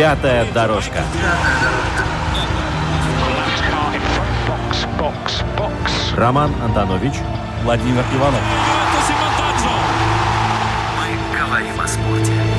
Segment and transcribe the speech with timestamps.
[0.00, 1.04] Пятая дорожка.
[6.16, 7.12] Роман Антонович,
[7.64, 8.40] Владимир Иванов.
[10.96, 12.49] Мы говорим о спорте.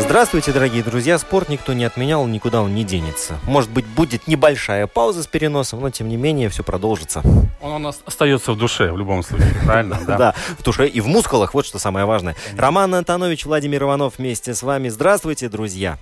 [0.00, 1.18] Здравствуйте, дорогие друзья.
[1.18, 3.38] Спорт никто не отменял, никуда он не денется.
[3.44, 7.22] Может быть, будет небольшая пауза с переносом, но тем не менее все продолжится.
[7.60, 9.98] Он у нас остается в душе в любом случае, правильно?
[10.06, 12.36] Да, в душе и в мускулах, вот что самое важное.
[12.56, 14.88] Роман Антонович, Владимир Иванов вместе с вами.
[14.88, 15.98] Здравствуйте, друзья.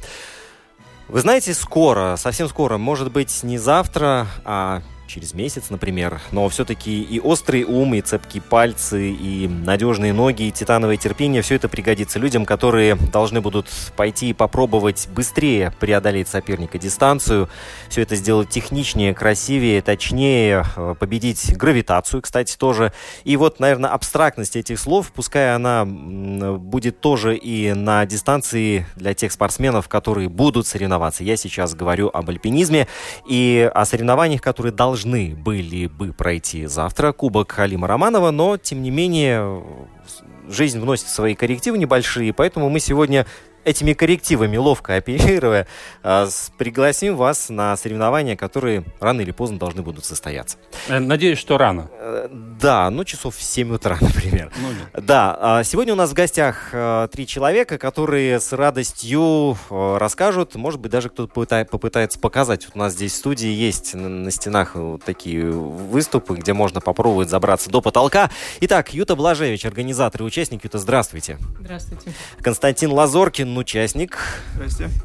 [1.09, 7.03] Вы знаете, скоро, совсем скоро, может быть, не завтра, а через месяц, например, но все-таки
[7.03, 12.19] и острый ум, и цепкие пальцы, и надежные ноги, и титановое терпение, все это пригодится
[12.19, 17.49] людям, которые должны будут пойти и попробовать быстрее преодолеть соперника дистанцию,
[17.89, 22.93] все это сделать техничнее, красивее, точнее, э, победить гравитацию, кстати, тоже.
[23.25, 29.33] И вот, наверное, абстрактность этих слов, пускай она будет тоже и на дистанции для тех
[29.33, 31.25] спортсменов, которые будут соревноваться.
[31.25, 32.89] Я сейчас говорю об альпинизме
[33.29, 34.96] и о соревнованиях, которые должны
[35.35, 37.13] были бы пройти завтра.
[37.13, 39.63] Кубок Халима Романова, но, тем не менее,
[40.49, 43.27] жизнь вносит свои коррективы небольшие, поэтому мы сегодня
[43.67, 45.67] этими коррективами, ловко оперируя,
[46.03, 50.57] а, пригласим вас на соревнования, которые рано или поздно должны будут состояться.
[50.89, 51.91] Э, Надеюсь, что рано.
[51.99, 54.53] Э, Да, ну часов в 7 утра, например.
[54.57, 55.05] Ну, нет.
[55.07, 60.81] Да, а, сегодня у нас в гостях э, три человека, которые с радостью расскажут, может
[60.81, 62.65] быть, даже кто-то попыта- попытается показать.
[62.67, 66.81] Вот у нас здесь в студии есть на, на стенах вот такие выступы, где можно
[66.81, 68.31] попробовать забраться до потолка.
[68.61, 70.63] Итак, Юта Блажевич, организатор и участник.
[70.63, 71.39] Юта, здравствуйте.
[71.61, 72.13] Здравствуйте.
[72.41, 74.19] Константин Лазоркин, участник.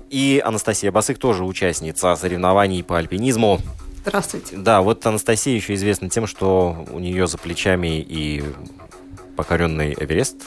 [0.09, 3.59] И Анастасия Басык, тоже участница соревнований по альпинизму.
[4.05, 4.57] Здравствуйте.
[4.57, 8.43] Да, вот Анастасия еще известна тем, что у нее за плечами и
[9.35, 10.37] покоренный Эверест.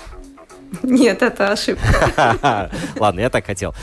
[0.82, 2.70] Нет, это ошибка.
[2.96, 3.74] Ладно, я так хотел.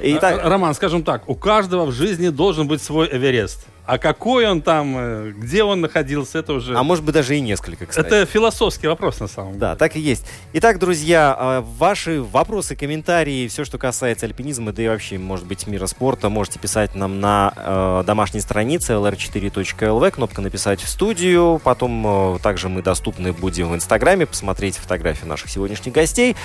[0.00, 3.66] Итак, Роман, скажем так, у каждого в жизни должен быть свой Эверест.
[3.84, 6.76] А какой он там, э, где он находился, это уже...
[6.76, 8.06] а может быть даже и несколько, кстати.
[8.06, 9.60] Это философский вопрос на самом деле.
[9.60, 10.24] Да, так и есть.
[10.52, 15.66] Итак, друзья, э, ваши вопросы, комментарии, все, что касается альпинизма, да и вообще, может быть,
[15.66, 21.60] мира спорта, можете писать нам на э, домашней странице lr4.lv, кнопка «Написать в студию».
[21.64, 26.36] Потом э, также мы доступны будем в Инстаграме, посмотреть фотографии наших сегодняшних гостей.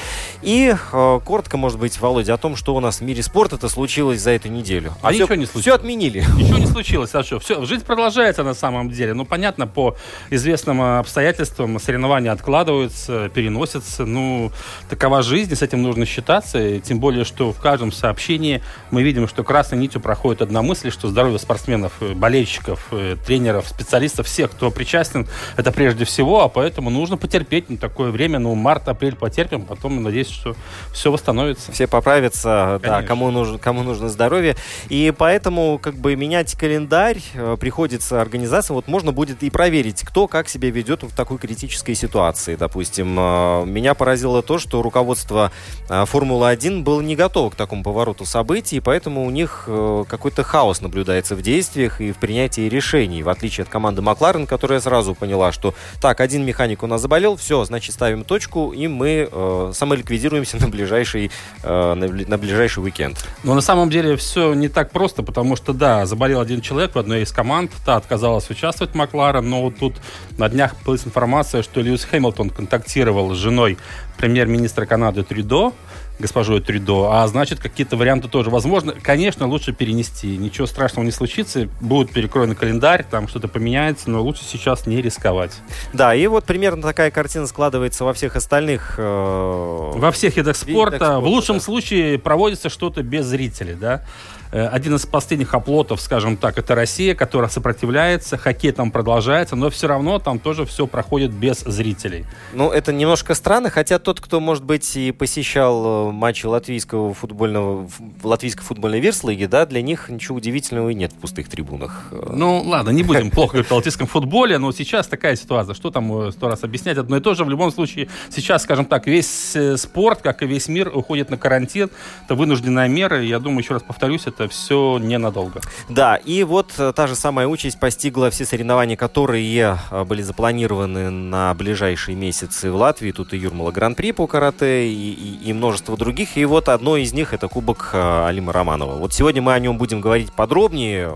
[0.41, 4.21] И э, коротко, может быть, Володя, о том, что у нас в мире спорта-то случилось
[4.21, 4.93] за эту неделю.
[5.03, 5.61] А Всё- ничего не случилось.
[5.61, 6.25] Все отменили.
[6.35, 7.39] Ничего не случилось, а что?
[7.39, 9.13] Все, жизнь продолжается на самом деле.
[9.13, 9.95] Ну, понятно, по
[10.29, 14.05] известным э, обстоятельствам соревнования откладываются, переносятся.
[14.05, 14.51] Ну,
[14.89, 16.57] такова жизнь, с этим нужно считаться.
[16.59, 20.89] И тем более, что в каждом сообщении мы видим, что красной нитью проходит одна мысль,
[20.89, 25.27] что здоровье спортсменов, э, болельщиков, э, тренеров, специалистов, всех, кто причастен,
[25.57, 28.39] это прежде всего, а поэтому нужно потерпеть на такое время.
[28.39, 30.55] Ну, март-апрель потерпим, потом, надеюсь, что
[30.93, 31.71] все восстановится.
[31.71, 33.07] Все поправятся, да, Конечно.
[33.07, 34.55] кому нужно, кому нужно здоровье.
[34.87, 38.75] И поэтому, как бы, менять календарь э, приходится организациям.
[38.75, 42.55] Вот можно будет и проверить, кто как себя ведет в такой критической ситуации.
[42.55, 45.51] Допустим, э, меня поразило то, что руководство
[45.89, 51.35] э, Формулы-1 было не готово к такому повороту событий, поэтому у них какой-то хаос наблюдается
[51.35, 55.73] в действиях и в принятии решений, в отличие от команды Макларен, которая сразу поняла, что
[56.01, 60.67] так, один механик у нас заболел, все, значит, ставим точку, и мы э, самоликвидируемся на
[60.67, 61.31] ближайший,
[61.63, 63.25] э, на, на ближайший уикенд.
[63.43, 67.21] Но на самом деле все не так просто, потому что, да, заболел один человек одной
[67.21, 69.95] из команд, та отказалась участвовать Макларен, но вот тут
[70.37, 73.77] на днях появилась информация, что Льюис Хэмилтон контактировал с женой
[74.17, 75.71] премьер-министра Канады Трюдо,
[76.19, 78.93] госпожой Трюдо, а значит, какие-то варианты тоже возможно.
[79.01, 84.43] Конечно, лучше перенести, ничего страшного не случится, будет перекроен календарь, там что-то поменяется, но лучше
[84.43, 85.61] сейчас не рисковать.
[85.93, 88.95] Да, и вот примерно такая картина складывается во всех остальных...
[88.97, 91.61] э, Во всех видах Видах спорта, спорта, в лучшем да.
[91.61, 94.03] случае проводится что-то без зрителей, да.
[94.51, 99.69] Э, один из последних оплотов, скажем так, это Россия, которая сопротивляется, хоккей там продолжается, но
[99.69, 102.25] все равно там тоже все проходит без зрителей.
[102.53, 107.89] Ну, это немножко странно, хотя тот, кто, может быть, и посещал э, матчи латвийского футбольного,
[108.23, 112.05] латвийской футбольной верслиги, да, для них ничего удивительного и нет в пустых трибунах.
[112.11, 115.75] Ну, ладно, не будем плохо говорить о латвийском футболе, но сейчас такая ситуация.
[115.75, 116.97] Что там сто раз объяснять?
[116.97, 117.43] Одно и то же.
[117.43, 121.89] В любом случае, сейчас, скажем так, весь спорт, как и весь мир, уходит на карантин.
[122.25, 123.21] Это вынужденная мера.
[123.21, 125.61] Я думаю, еще раз повторюсь, это это все ненадолго.
[125.89, 131.09] Да, и вот э, та же самая участь постигла все соревнования, которые э, были запланированы
[131.09, 133.11] на ближайшие месяцы в Латвии.
[133.11, 136.37] Тут и Юрмала Гран-при по карате, и, и, и множество других.
[136.37, 138.95] И вот одно из них это Кубок э, Алима Романова.
[138.97, 141.13] Вот сегодня мы о нем будем говорить подробнее,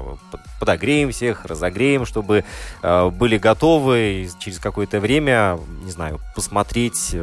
[0.59, 2.43] подогреем всех, разогреем, чтобы
[2.81, 7.15] были готовы через какое-то время, не знаю, посмотреть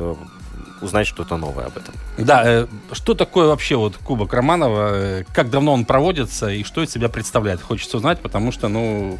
[0.80, 1.94] узнать что-то новое об этом.
[2.16, 6.82] Да, э, что такое вообще вот Кубок Романова, э, как давно он проводится и что
[6.82, 7.60] из себя представляет?
[7.62, 9.18] Хочется узнать, потому что, ну,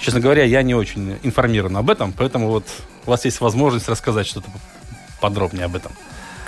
[0.00, 2.64] честно говоря, я не очень информирован об этом, поэтому вот
[3.06, 4.48] у вас есть возможность рассказать что-то
[5.20, 5.92] подробнее об этом.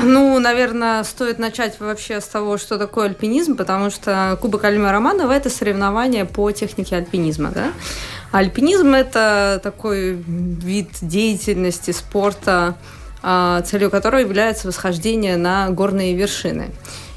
[0.01, 5.33] Ну, наверное, стоит начать вообще с того, что такое альпинизм, потому что Кубок Альма Романова–
[5.33, 7.73] это соревнование по технике альпинизма, да?
[8.33, 12.77] Альпинизм– это такой вид деятельности, спорта,
[13.23, 16.71] целью которого является восхождение на горные вершины.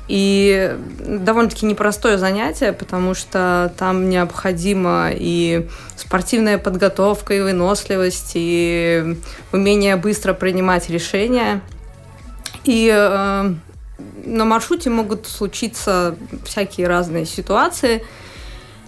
[0.08, 9.18] И довольно-таки непростое занятие, потому что там необходима и спортивная подготовка, и выносливость, и
[9.52, 11.62] умение быстро принимать решения.
[12.66, 13.54] И э,
[14.26, 16.16] на маршруте могут случиться
[16.46, 18.04] всякие разные ситуации–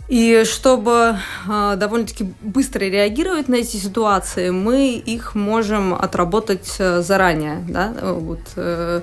[0.07, 1.17] и чтобы
[1.47, 8.39] э, довольно-таки быстро реагировать на эти ситуации, мы их можем отработать э, заранее, да, вот,
[8.55, 9.01] э,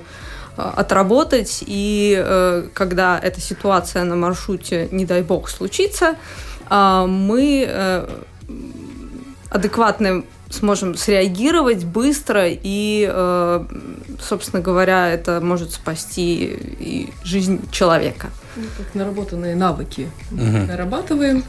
[0.57, 6.15] отработать, и э, когда эта ситуация на маршруте, не дай бог, случится,
[6.69, 8.07] э, мы э,
[9.49, 13.65] адекватно сможем среагировать быстро, и, э,
[14.19, 16.45] собственно говоря, это может спасти
[16.79, 18.29] и жизнь человека.
[18.55, 20.41] Ну, как наработанные навыки угу.
[20.41, 21.43] нарабатываем,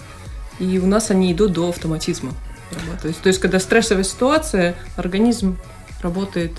[0.59, 2.33] и у нас они идут до автоматизма.
[3.01, 5.57] То есть, то есть, когда стрессовая ситуация, организм
[6.03, 6.53] работает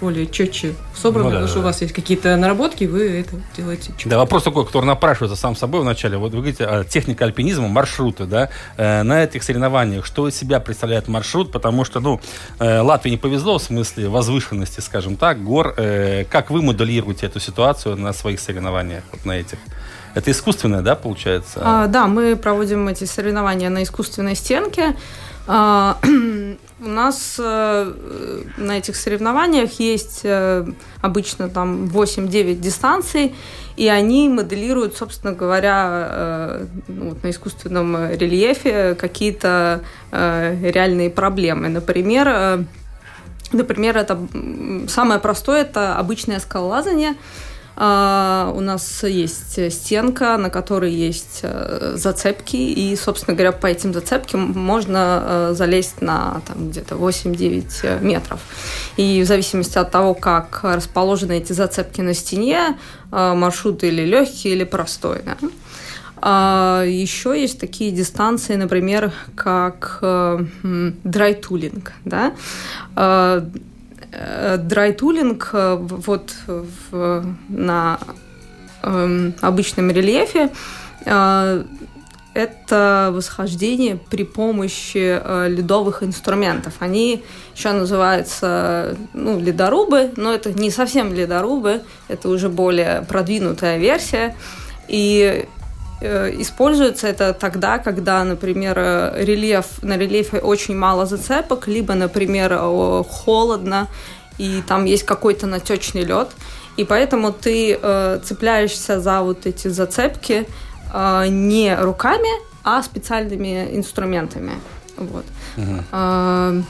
[0.00, 1.60] более четче собрано, ну, да, потому да, что да.
[1.60, 4.08] у вас есть какие-то наработки, вы это делаете четко.
[4.08, 6.16] Да, вопрос такой, который напрашивается сам собой вначале.
[6.16, 11.08] Вот вы говорите, техника альпинизма, маршруты, да, э, на этих соревнованиях, что из себя представляет
[11.08, 12.20] маршрут, потому что, ну,
[12.58, 15.74] э, Латвии не повезло в смысле возвышенности, скажем так, гор.
[15.76, 19.58] Э, как вы моделируете эту ситуацию на своих соревнованиях, вот на этих?
[20.14, 21.60] Это искусственное, да, получается?
[21.62, 24.96] А, да, мы проводим эти соревнования на искусственной стенке.
[25.52, 25.98] А,
[26.80, 27.92] у нас э,
[28.56, 30.64] на этих соревнованиях есть э,
[31.00, 33.34] обычно там 8-9 дистанций,
[33.76, 39.82] и они моделируют, собственно говоря, э, ну, на искусственном рельефе какие-то
[40.12, 41.68] реальные проблемы.
[41.68, 42.64] Например,
[43.50, 44.18] например, это
[44.86, 47.14] самое простое это обычное скалолазание–
[47.82, 53.94] а, у нас есть стенка, на которой есть э, зацепки, и, собственно говоря, по этим
[53.94, 58.40] зацепкам можно э, залезть на там, где-то 8-9 э, метров.
[58.98, 62.76] И в зависимости от того, как расположены эти зацепки на стене,
[63.10, 65.22] маршрут или легкий, или простой.
[65.24, 65.38] Да?
[66.16, 70.04] А еще есть такие дистанции, например, как
[70.62, 71.92] драйтулинг.
[72.04, 72.34] Да?
[74.12, 77.98] Драйтулинг э, вот в, на
[78.82, 80.50] э, обычном рельефе
[81.04, 81.64] э,
[82.32, 86.74] это восхождение при помощи э, ледовых инструментов.
[86.78, 87.24] Они
[87.54, 94.36] еще называются ну, ледорубы, но это не совсем ледорубы, это уже более продвинутая версия.
[94.86, 95.59] И Э,
[96.02, 102.56] используется это тогда, когда, например, э, рельеф, на рельефе очень мало зацепок, либо, например,
[103.08, 103.88] холодно,
[104.38, 106.30] и там есть какой-то натечный лед,
[106.76, 110.46] и поэтому ты э, цепляешься за вот эти зацепки
[110.92, 112.30] э, не руками,
[112.64, 114.52] а специальными инструментами.
[114.96, 115.24] Вот.
[115.56, 115.84] Угу.
[115.92, 116.62] Э,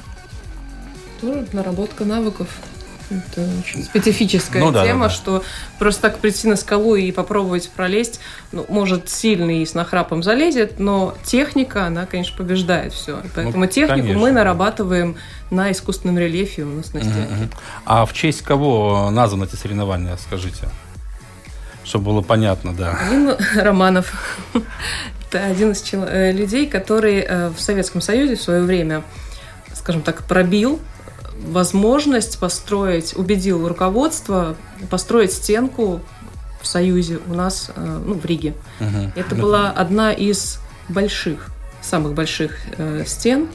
[1.53, 2.49] наработка навыков.
[3.11, 5.15] Это очень специфическая ну, да, тема, да, да.
[5.15, 5.45] что
[5.81, 8.21] просто так прийти на скалу и попробовать пролезть,
[8.53, 13.21] ну, может, сильный и с нахрапом залезет, но техника, она, конечно, побеждает все.
[13.35, 15.17] Поэтому ну, технику конечно, мы нарабатываем
[15.51, 15.57] да.
[15.57, 16.99] на искусственном рельефе у нас на.
[16.99, 17.49] Uh-huh.
[17.85, 20.69] А в честь кого названы эти соревнования, скажите?
[21.83, 22.97] Чтобы было понятно, да.
[23.09, 24.39] Алина Романов.
[25.29, 29.03] Это один из э, людей, который э, в Советском Союзе в свое время,
[29.75, 30.81] скажем так, пробил
[31.49, 34.57] возможность построить, убедил руководство
[34.91, 36.01] построить стенку
[36.61, 38.55] в Союзе у нас, э, ну, в Риге.
[38.81, 39.13] Угу.
[39.17, 43.49] Это была одна из больших, самых больших э, стен,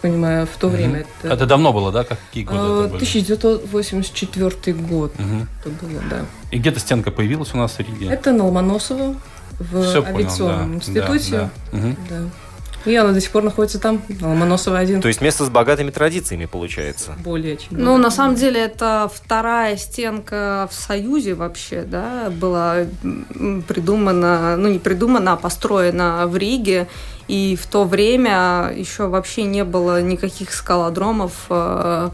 [0.00, 0.76] понимаю, в то угу.
[0.76, 1.06] время.
[1.22, 2.04] Это, это давно было, да?
[2.04, 2.96] Какие годы это были?
[2.96, 5.46] 1984 год угу.
[5.60, 6.24] это было, да.
[6.50, 8.06] И где-то стенка появилась у нас в Риге?
[8.06, 9.16] Это на Ломоносово
[9.58, 10.76] в Все авиационном понял, да.
[10.76, 11.30] институте.
[11.30, 11.78] Да, да.
[11.78, 11.96] Угу.
[12.08, 12.30] да.
[12.84, 15.00] И она до сих пор находится там, на Ломоносова один.
[15.00, 17.14] То есть место с богатыми традициями получается?
[17.24, 17.68] Более чем.
[17.70, 22.86] Ну, на самом деле, это вторая стенка в Союзе вообще, да, была
[23.68, 26.88] придумана, ну, не придумана, а построена в Риге.
[27.28, 32.10] И в то время еще вообще не было никаких скалодромов э,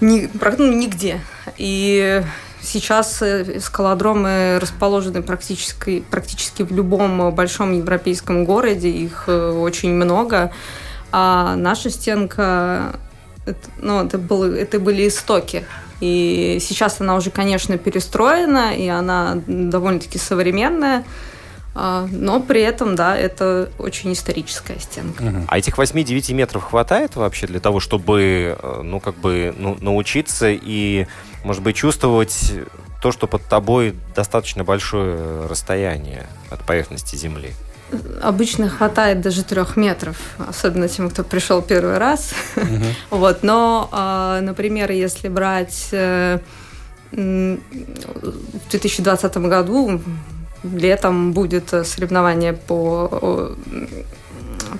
[0.00, 0.28] ни,
[0.58, 1.20] ну, нигде.
[1.58, 2.22] И
[2.66, 10.50] Сейчас э, скалодромы расположены практически, практически в любом большом европейском городе, их э, очень много.
[11.12, 12.96] А наша стенка,
[13.46, 15.64] это, ну, это, был, это были истоки.
[16.00, 21.04] И сейчас она уже, конечно, перестроена, и она довольно-таки современная.
[21.78, 25.22] А, но при этом, да, это очень историческая стенка.
[25.22, 25.36] Угу.
[25.48, 30.48] А этих 8-9 метров хватает вообще для того, чтобы, э, ну, как бы, ну, научиться
[30.50, 31.06] и
[31.46, 32.52] может быть, чувствовать
[33.00, 37.52] то, что под тобой достаточно большое расстояние от поверхности Земли?
[38.20, 42.32] Обычно хватает даже трех метров, особенно тем, кто пришел первый раз.
[42.56, 42.84] Uh-huh.
[43.10, 46.40] вот, но, а, например, если брать э,
[47.12, 47.58] в
[48.70, 50.00] 2020 году
[50.74, 53.54] летом будет соревнование по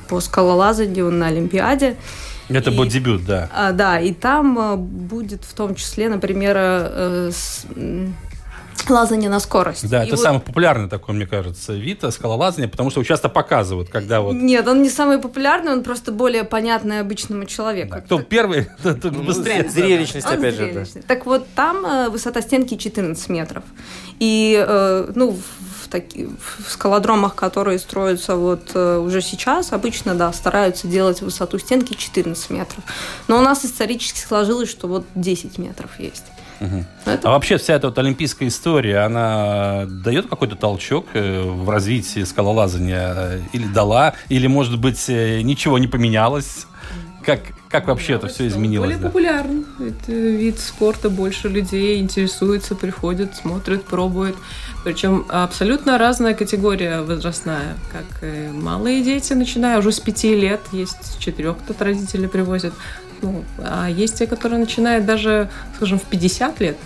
[0.09, 1.97] по скалолазанию на Олимпиаде.
[2.49, 3.49] Это и, будет дебют, да.
[3.53, 7.67] А, да, и там а, будет в том числе, например, э, с,
[8.89, 9.89] лазание на скорость.
[9.89, 10.23] Да, и это вот...
[10.23, 14.35] самый популярный такой, мне кажется, вид скалолазания, потому что его часто показывают, когда вот...
[14.35, 17.97] Нет, он не самый популярный, он просто более понятный обычному человеку.
[17.97, 18.29] Да, кто так...
[18.29, 19.69] первый, тот ну, быстрее.
[19.69, 20.87] Зрелищность, опять же.
[21.09, 23.65] Так вот, там э, высота стенки 14 метров.
[24.21, 25.37] И, э, ну,
[25.87, 31.59] в, таки, в скалодромах, которые строятся вот э, уже сейчас, обычно, да, стараются делать высоту
[31.59, 32.83] стенки 14 метров.
[33.29, 36.25] Но у нас исторически сложилось, что вот 10 метров есть.
[36.61, 36.85] Угу.
[37.05, 37.29] Это...
[37.29, 43.15] А вообще вся эта вот олимпийская история, она дает какой-то толчок э, в развитии скалолазания?
[43.15, 44.15] Э, или дала?
[44.29, 46.67] Или, может быть, ничего не поменялось?
[47.27, 48.87] Как, как вообще это все изменилось?
[48.87, 49.09] Более да?
[49.09, 49.67] популярен.
[49.81, 54.37] Это вид спорта, больше людей интересуются, приходят, смотрят, пробуют.
[54.85, 57.77] Причем абсолютно разная категория возрастная.
[57.91, 58.05] Как
[58.53, 62.75] малые дети, начиная уже с пяти лет, есть четырех, тут родители привозят.
[63.23, 66.77] Ну, а есть те, которые начинают даже, скажем, в 50 лет.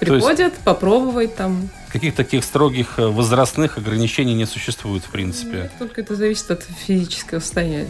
[0.00, 0.64] Приходят, есть...
[0.64, 1.70] попробовать там.
[1.90, 5.62] Каких таких строгих э, возрастных ограничений не существует, в принципе.
[5.62, 7.88] Нет, только это зависит от физического состояния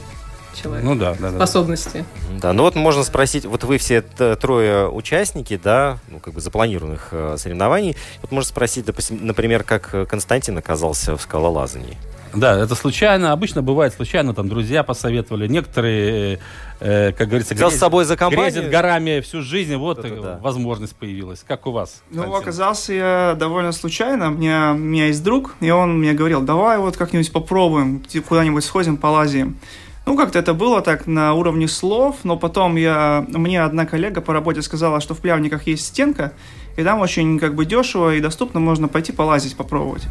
[0.54, 0.86] человека.
[0.86, 2.04] Ну да, да, способности.
[2.40, 7.08] Да, ну вот можно спросить, вот вы все трое участники, да, ну как бы запланированных
[7.12, 11.96] э, соревнований, вот можно спросить, допустим, например, как Константин оказался в скалолазании.
[12.36, 13.32] Да, это случайно.
[13.32, 15.46] Обычно бывает случайно, там друзья посоветовали.
[15.46, 16.40] Некоторые,
[16.80, 18.52] э, как говорится, Взял грезят, с собой за компанию.
[18.52, 19.76] грезят горами всю жизнь.
[19.76, 21.44] Вот да, да, возможность появилась.
[21.46, 22.02] Как у вас?
[22.10, 22.42] Ну, Константин?
[22.42, 24.28] оказался я довольно случайно.
[24.28, 28.64] У меня, у меня есть друг, и он мне говорил, давай вот как-нибудь попробуем, куда-нибудь
[28.64, 29.58] сходим, полазим.
[30.06, 34.34] Ну, как-то это было так на уровне слов, но потом я, мне одна коллега по
[34.34, 36.32] работе сказала, что в Плявниках есть стенка,
[36.76, 40.06] и там очень как бы дешево и доступно можно пойти полазить, попробовать.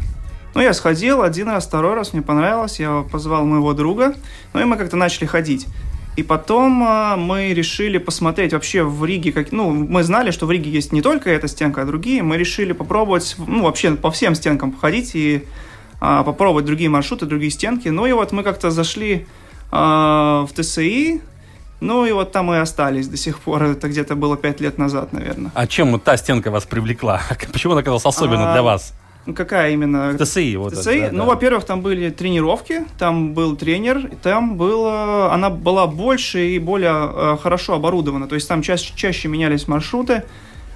[0.55, 4.15] Ну, я сходил один раз, второй раз, мне понравилось, я позвал моего друга,
[4.53, 5.67] ну и мы как-то начали ходить.
[6.15, 10.51] И потом э, мы решили посмотреть вообще в Риге, как, ну, мы знали, что в
[10.51, 12.21] Риге есть не только эта стенка, а другие.
[12.21, 15.43] Мы решили попробовать, ну, вообще по всем стенкам походить и
[16.01, 17.87] э, попробовать другие маршруты, другие стенки.
[17.87, 19.42] Ну и вот мы как-то зашли а,
[19.73, 21.21] в ТСИ.
[21.83, 23.63] Ну и вот там и остались до сих пор.
[23.63, 25.51] Это где-то было пять лет назад, наверное.
[25.53, 27.21] А чем та стенка вас привлекла?
[27.51, 28.93] Почему она оказалась особенно а, для вас?
[29.35, 30.17] Какая именно?
[30.17, 30.55] ТСИ.
[30.55, 30.89] Вот ТСИ.
[30.89, 31.25] Это, да, ну, да.
[31.25, 37.37] во-первых, там были тренировки, там был тренер, там было, она была больше и более э,
[37.41, 38.27] хорошо оборудована.
[38.27, 40.23] То есть там чаще, чаще менялись маршруты.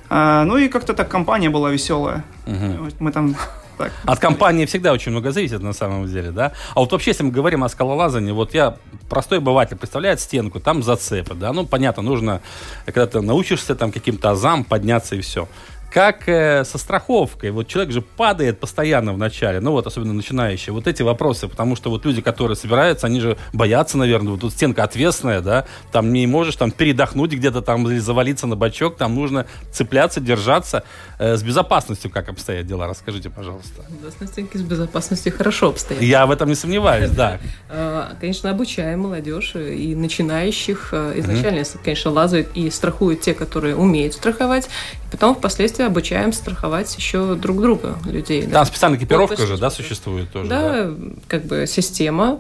[0.10, 2.26] А, ну и как-то так компания была веселая.
[2.46, 2.92] Угу.
[3.00, 3.36] Мы там
[3.78, 3.92] так.
[4.06, 6.54] От компании всегда очень много зависит на самом деле, да.
[6.76, 8.78] А вот вообще, если мы говорим о скалолазании, вот я
[9.10, 12.42] простой обыватель представляет стенку, там зацепы, да, ну понятно, нужно,
[12.86, 15.48] когда ты научишься там каким-то азам подняться и все
[15.98, 17.50] как э, со страховкой.
[17.50, 20.72] Вот человек же падает постоянно в начале, ну вот, особенно начинающие.
[20.72, 24.54] Вот эти вопросы, потому что вот люди, которые собираются, они же боятся, наверное, вот тут
[24.54, 29.16] стенка ответственная, да, там не можешь там передохнуть где-то там или завалиться на бочок, там
[29.16, 30.84] нужно цепляться, держаться.
[31.18, 32.86] Э, с безопасностью как обстоят дела?
[32.86, 33.84] Расскажите, пожалуйста.
[34.04, 36.04] Да, с стенки с безопасностью хорошо обстоят.
[36.04, 37.40] Я в этом не сомневаюсь, да.
[37.70, 40.90] А, конечно, обучаем молодежь и начинающих.
[40.92, 44.70] Э, изначально, конечно, лазают и страхуют те, которые умеют страховать,
[45.12, 48.46] Потом впоследствии обучаем страховать еще друг друга, людей.
[48.46, 50.50] Да, да специальная экипировка же, да, существует тоже.
[50.50, 50.94] Да, да,
[51.28, 52.40] как бы система.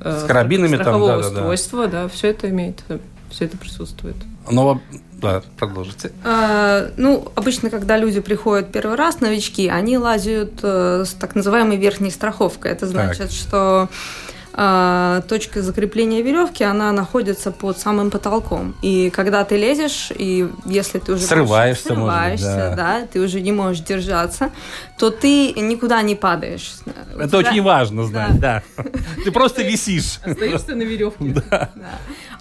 [0.00, 2.82] Э, С карабинами там, да, устройства, да, да, все это имеет,
[3.30, 4.16] все это присутствует.
[4.50, 4.80] Но
[5.12, 6.10] да, продолжите.
[6.24, 11.76] А, ну, обычно, когда люди приходят первый раз, новички, они лазят э, с так называемой
[11.76, 12.72] верхней страховкой.
[12.72, 13.30] Это значит, так.
[13.30, 13.88] что а,
[14.52, 18.74] точка закрепления веревки, она находится под самым потолком.
[18.82, 22.76] И когда ты лезешь, и если ты уже срываешься, срываешься может, да.
[23.00, 24.50] да, ты уже не можешь держаться,
[24.98, 26.74] то ты никуда не падаешь.
[27.14, 27.38] Это тебя...
[27.38, 28.62] очень важно знать, да.
[28.76, 28.84] да.
[29.24, 30.18] Ты просто висишь.
[30.24, 31.42] Остаешься на веревке.
[31.50, 31.70] Да.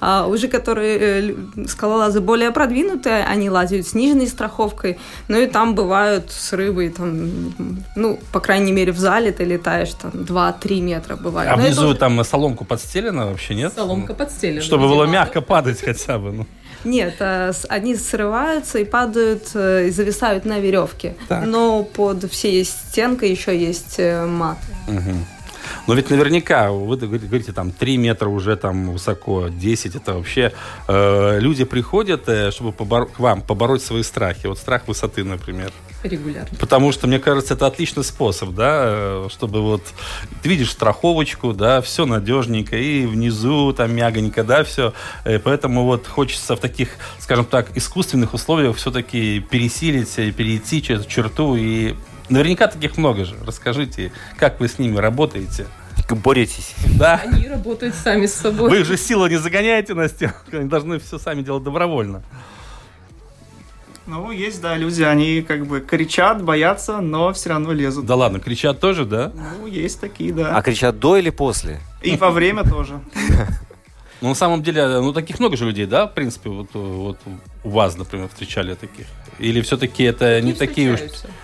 [0.02, 1.36] А уже которые э,
[1.68, 7.54] скалолазы более продвинутые, они лазят с сниженной страховкой, ну и там бывают срывы, там,
[7.96, 11.52] ну, по крайней мере, в зале ты летаешь там 2-3 метра бывает.
[11.52, 12.00] А Но внизу это...
[12.00, 13.74] там соломку подстелена вообще, нет?
[13.76, 14.62] Соломка подстелена.
[14.62, 16.48] Чтобы было мягко падать хотя бы, ну.
[16.84, 21.16] Нет, э, они срываются и падают, э, и зависают на веревке.
[21.28, 21.46] Так.
[21.46, 24.58] Но под всей стенкой еще есть мат.
[24.88, 25.16] Угу.
[25.88, 30.54] Но ведь наверняка, вы говорите, там 3 метра уже там высоко, 10, это вообще...
[30.88, 34.48] Э, люди приходят, э, чтобы побор- к вам побороть свои страхи.
[34.48, 35.72] Вот страх высоты, например.
[36.04, 36.50] Регулярно.
[36.60, 39.84] Потому что, мне кажется, это отличный способ, да, э, чтобы вот...
[40.42, 44.94] Ты видишь страховочку, да, все надежненько, и внизу там мягонько, да, все.
[45.26, 51.06] И э, поэтому вот хочется в таких, скажем так, искусственных условиях все-таки пересилить, перейти через
[51.06, 51.96] черту и
[52.30, 53.36] Наверняка таких много же.
[53.46, 55.68] Расскажите, как вы с ними работаете?
[56.10, 56.76] Боретесь.
[57.00, 57.22] Да.
[57.24, 58.70] Они работают сами с собой.
[58.70, 60.34] Вы же силу не загоняете на стену.
[60.52, 62.22] Они должны все сами делать добровольно.
[64.08, 68.06] Ну, есть, да, люди, они как бы кричат, боятся, но все равно лезут.
[68.06, 69.32] Да ладно, кричат тоже, да?
[69.34, 70.58] Ну, есть такие, да.
[70.58, 71.80] А кричат до или после?
[72.02, 73.00] И во время тоже.
[74.22, 77.18] Ну, на самом деле, ну, таких много же людей, да, в принципе, вот, вот
[77.64, 79.08] у вас, например, встречали таких?
[79.40, 81.00] Или все-таки это не, не такие уж...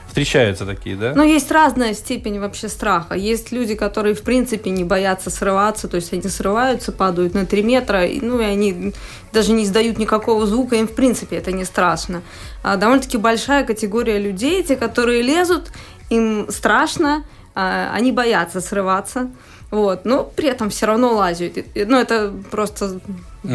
[0.08, 1.14] Встречаются такие, да?
[1.16, 3.16] Ну, есть разная степень вообще страха.
[3.16, 7.64] Есть люди, которые, в принципе, не боятся срываться, то есть они срываются, падают на 3
[7.64, 8.94] метра, ну, и они
[9.32, 12.22] даже не издают никакого звука, им, в принципе, это не страшно.
[12.64, 15.72] А довольно-таки большая категория людей, те, которые лезут,
[16.10, 19.30] им страшно, а, они боятся срываться,
[19.72, 21.54] вот, но при этом все равно лазят.
[21.76, 23.00] Ну, это просто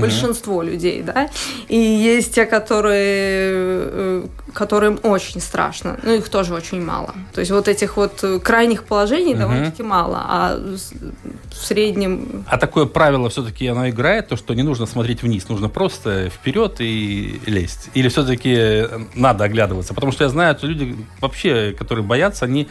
[0.01, 0.63] большинство угу.
[0.63, 1.29] людей, да.
[1.69, 5.99] И есть те, которые, э, которым очень страшно.
[6.03, 7.15] Ну, их тоже очень мало.
[7.33, 9.41] То есть вот этих вот крайних положений угу.
[9.41, 10.23] довольно-таки мало.
[10.25, 12.45] А в среднем...
[12.49, 16.77] А такое правило все-таки оно играет, то, что не нужно смотреть вниз, нужно просто вперед
[16.81, 17.91] и лезть.
[17.95, 19.95] Или все-таки надо оглядываться?
[19.95, 22.69] Потому что я знаю, что люди вообще, которые боятся, они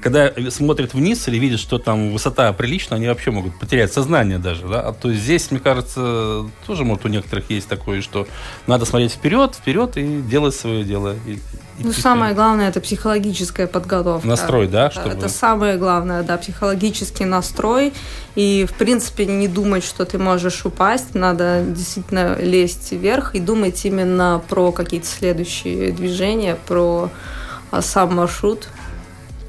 [0.00, 4.66] когда смотрят вниз или видят, что там высота приличная, они вообще могут потерять сознание даже.
[4.66, 4.80] Да?
[4.80, 8.26] А то здесь, мне кажется, тоже может у некоторых есть такое, что
[8.66, 11.14] надо смотреть вперед, вперед и делать свое дело.
[11.26, 11.38] И,
[11.78, 14.26] ну, самое главное это психологическая подготовка.
[14.26, 14.90] Настрой, да?
[14.90, 15.08] Чтобы...
[15.08, 17.92] Это самое главное, да, психологический настрой.
[18.36, 21.14] И, в принципе, не думать, что ты можешь упасть.
[21.14, 27.10] Надо действительно лезть вверх и думать именно про какие-то следующие движения, про
[27.70, 28.68] а, сам маршрут.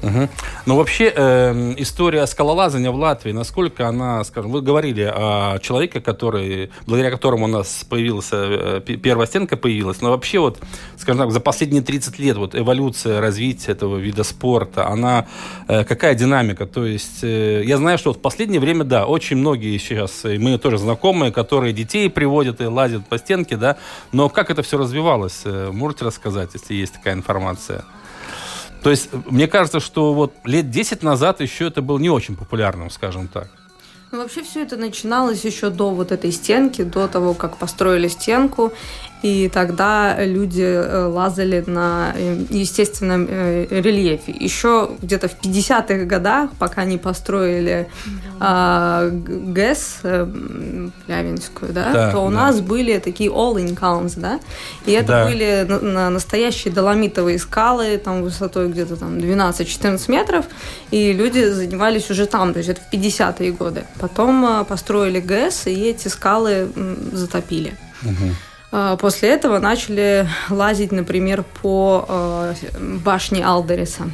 [0.06, 0.28] Угу.
[0.66, 6.70] Но вообще э, история скалолазания в Латвии, насколько она, скажем, вы говорили о человеке, который,
[6.86, 10.58] благодаря которому у нас появилась, э, первая стенка появилась, но вообще вот,
[10.96, 15.26] скажем так, за последние 30 лет вот эволюция развития этого вида спорта, она,
[15.66, 16.66] э, какая динамика?
[16.66, 20.38] То есть э, я знаю, что вот в последнее время, да, очень многие сейчас, и
[20.38, 23.76] мы тоже знакомые, которые детей приводят и лазят по стенке, да,
[24.12, 25.42] но как это все развивалось?
[25.44, 27.84] Э, можете рассказать, если есть такая информация?
[28.86, 32.88] То есть, мне кажется, что вот лет 10 назад еще это было не очень популярным,
[32.88, 33.50] скажем так.
[34.12, 38.72] Ну, вообще все это начиналось еще до вот этой стенки, до того, как построили стенку.
[39.22, 44.30] И тогда люди э, лазали на э, естественном э, рельефе.
[44.30, 47.88] Еще где-то в 50-х годах, пока не построили
[48.38, 50.00] а, ГЭС
[51.06, 52.36] Плявинскую, да, да то у да.
[52.36, 54.38] нас были такие all-in counts, да,
[54.84, 55.24] и это да.
[55.26, 60.44] были на, на настоящие доломитовые скалы, там высотой где-то там 12-14 метров,
[60.90, 63.84] и люди занимались уже там, то есть это в 50-е годы.
[64.00, 66.68] Потом построили ГЭС, и эти скалы
[67.12, 67.74] затопили.
[68.02, 68.96] Угу.
[68.98, 72.54] После этого начали лазить, например, по а,
[73.02, 74.10] башне Алдериса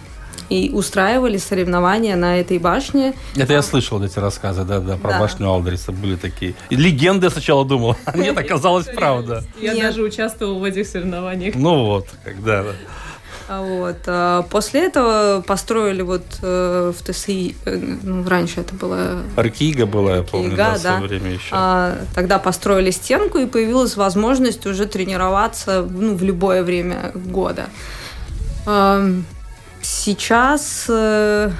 [0.52, 3.14] и устраивали соревнования на этой башне.
[3.34, 5.20] Это я слышал эти рассказы, да, да, про да.
[5.20, 6.54] башню Алдериса были такие.
[6.68, 9.42] И легенды сначала думал, а нет, оказалось правда.
[9.60, 11.54] Я даже участвовал в этих соревнованиях.
[11.54, 12.64] Ну вот, когда.
[13.48, 13.96] Вот.
[14.06, 19.22] А после этого построили вот э, в ТСИ, э, ну, раньше это было...
[19.36, 21.00] Аркига была, я помню, да, да.
[21.00, 21.48] время еще.
[21.52, 27.66] А, тогда построили стенку, и появилась возможность уже тренироваться ну, в любое время года.
[28.66, 29.04] А,
[29.82, 31.50] сейчас э,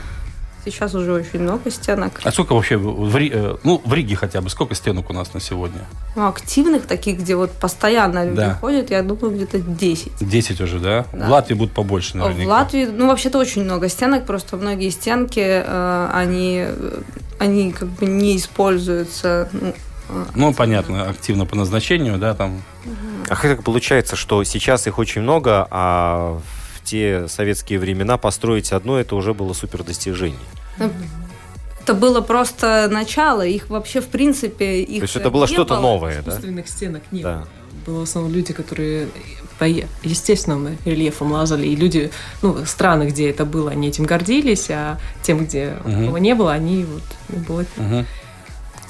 [0.65, 2.21] Сейчас уже очень много стенок.
[2.23, 5.41] А сколько вообще, в, э, ну, в Риге хотя бы, сколько стенок у нас на
[5.41, 5.81] сегодня?
[6.15, 8.55] Ну, активных таких, где вот постоянно люди да.
[8.55, 10.13] ходят, я думаю, где-то 10.
[10.21, 11.07] 10 уже, да?
[11.13, 11.27] да?
[11.27, 12.45] В Латвии будут побольше, наверняка.
[12.45, 16.67] В Латвии, ну, вообще-то очень много стенок, просто многие стенки, э, они,
[17.41, 19.69] они как бы не используются, ну,
[20.11, 22.63] э, ну, понятно, активно по назначению, да, там.
[23.29, 26.41] А как получается, что сейчас их очень много, а
[26.85, 30.39] те советские времена построить одно, это уже было супер достижение.
[30.79, 30.91] Ну,
[31.83, 35.01] это было просто начало, их вообще в принципе их.
[35.01, 36.31] То есть это было что-то новое, да?
[36.33, 37.23] Искусственных стенок нет.
[37.23, 37.45] Да.
[37.87, 39.09] Было в основном люди, которые
[39.59, 42.11] по естественным рельефам лазали, и люди,
[42.43, 45.91] ну, страны, где это было, они этим гордились, а тем, где угу.
[45.91, 48.05] этого не было, они вот было, угу.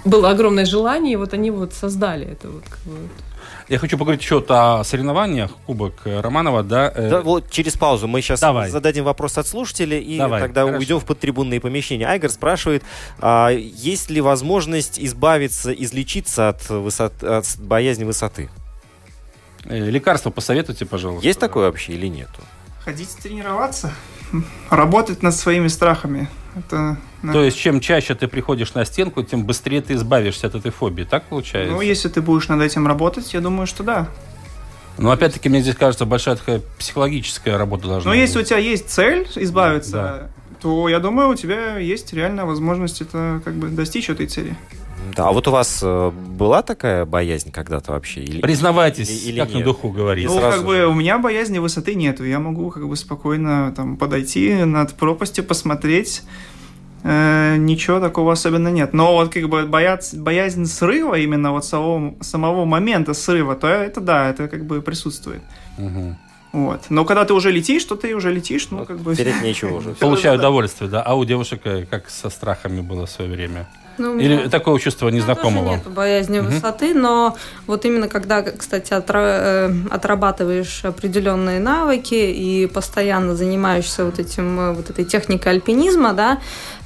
[0.05, 2.65] было огромное желание, и вот они вот создали это вот.
[2.65, 3.32] Как бы, вот
[3.73, 6.93] я хочу поговорить еще о соревнованиях Кубок Романова, да?
[6.95, 8.69] Э, да, вот через паузу мы сейчас Давай.
[8.69, 10.79] зададим вопрос от слушателей и Давай, тогда хорошо.
[10.79, 12.07] уйдем в подтрибунные помещения.
[12.07, 12.85] Айгор спрашивает,
[13.19, 18.51] а есть ли возможность избавиться, излечиться от, высот, от боязни высоты?
[19.65, 21.27] Э, лекарства посоветуйте, пожалуйста.
[21.27, 22.43] Есть такое вообще или нету?
[22.85, 23.95] Ходить тренироваться,
[24.69, 26.29] работать над своими страхами.
[26.55, 27.33] Это, да.
[27.33, 31.05] То есть, чем чаще ты приходишь на стенку, тем быстрее ты избавишься от этой фобии,
[31.05, 31.73] так получается?
[31.75, 34.09] Ну, если ты будешь над этим работать, я думаю, что да.
[34.99, 38.21] Но опять-таки, мне здесь кажется, большая такая психологическая работа должна Но быть.
[38.21, 40.31] если у тебя есть цель избавиться, да.
[40.61, 44.55] то я думаю, у тебя есть реальная возможность это как бы достичь этой цели.
[45.17, 48.21] Да, а вот у вас э, была такая боязнь когда-то вообще?
[48.21, 49.59] Или, Признавайтесь, или, или как нет?
[49.59, 50.27] на духу говорить.
[50.27, 52.25] Ну, сразу как бы у меня боязни высоты нету.
[52.25, 56.23] Я могу как бы спокойно там подойти над пропастью, посмотреть.
[57.05, 58.93] Э, ничего такого особенно нет.
[58.93, 64.01] Но вот как бы боязнь, боязнь срыва, именно вот самого, самого момента срыва, то это
[64.01, 65.43] да, это как бы присутствует.
[65.79, 66.17] Угу.
[66.53, 66.83] Вот.
[66.91, 69.17] Но когда ты уже летишь, то ты уже летишь, ну, как бы...
[69.17, 69.91] Терять нечего уже.
[70.01, 71.03] Получаю удовольствие, да?
[71.03, 73.69] А у девушек э, как со страхами было в свое время?
[73.99, 74.49] Ну, Или меня...
[74.49, 75.73] такого чувства незнакомого?
[75.73, 76.49] Нет боязни угу.
[76.49, 79.21] высоты, но вот именно когда, кстати, отра...
[79.23, 86.39] Э, отрабатываешь определенные навыки и постоянно занимаешься вот этим э, вот этой техникой альпинизма, да,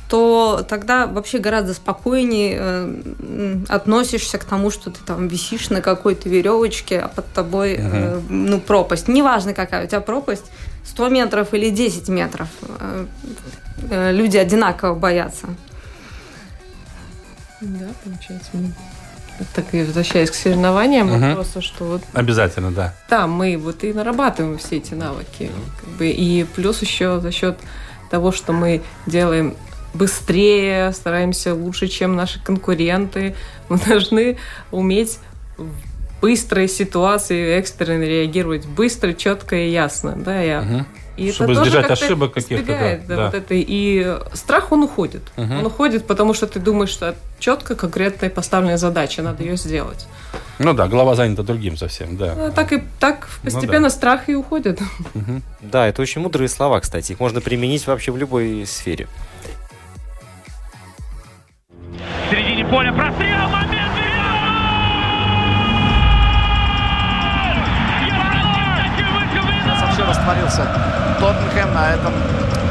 [0.09, 6.29] то тогда вообще гораздо спокойнее э, относишься к тому, что ты там висишь на какой-то
[6.29, 7.83] веревочке, а под тобой угу.
[7.93, 9.09] э, ну, пропасть.
[9.09, 10.45] Неважно, какая у тебя пропасть,
[10.85, 12.49] 100 метров или 10 метров.
[12.79, 13.07] Э,
[13.91, 15.49] э, люди одинаково боятся.
[17.61, 18.51] Да, получается.
[19.55, 21.21] Так и возвращаясь к соревнованиям, угу.
[21.21, 22.03] вопросу, что вот...
[22.15, 22.95] Обязательно, да.
[23.11, 25.51] Да, мы вот и нарабатываем все эти навыки.
[25.81, 27.59] Как бы, и плюс еще за счет
[28.11, 29.55] того, что мы делаем
[29.93, 33.35] быстрее, стараемся лучше, чем наши конкуренты.
[33.69, 34.39] Мы должны
[34.71, 35.19] уметь
[36.27, 40.17] быстрой ситуации экстренно реагировать быстро, четко и ясно.
[40.17, 40.85] Да, я угу.
[41.17, 42.67] И Чтобы это избежать ошибок каких-то.
[42.67, 43.25] Да, да, да.
[43.27, 43.55] Вот это.
[43.55, 45.23] И страх, он уходит.
[45.37, 45.55] Угу.
[45.55, 50.09] Он уходит, потому что ты думаешь, что четко, конкретная поставленная задача, надо ее сделать.
[50.59, 52.35] Ну да, голова занята другим совсем, да.
[52.37, 53.91] Ну, так и так постепенно ну, да.
[53.91, 54.81] страх и уходит.
[55.15, 55.43] Угу.
[55.63, 57.13] Да, это очень мудрые слова, кстати.
[57.13, 59.07] Их можно применить вообще в любой сфере.
[61.79, 63.76] В середине поля прострел, момент!
[70.09, 70.67] Растворился
[71.21, 72.13] Тоттенхэм на этом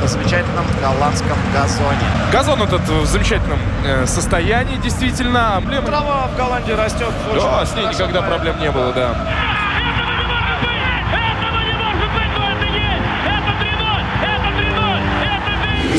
[0.08, 2.08] замечательном голландском газоне.
[2.32, 5.56] Газон этот в замечательном э, состоянии, действительно.
[5.58, 5.86] Эмблема...
[5.86, 7.10] Трава в Голландии растет.
[7.34, 9.16] Да, с ней никогда проблем не было, да.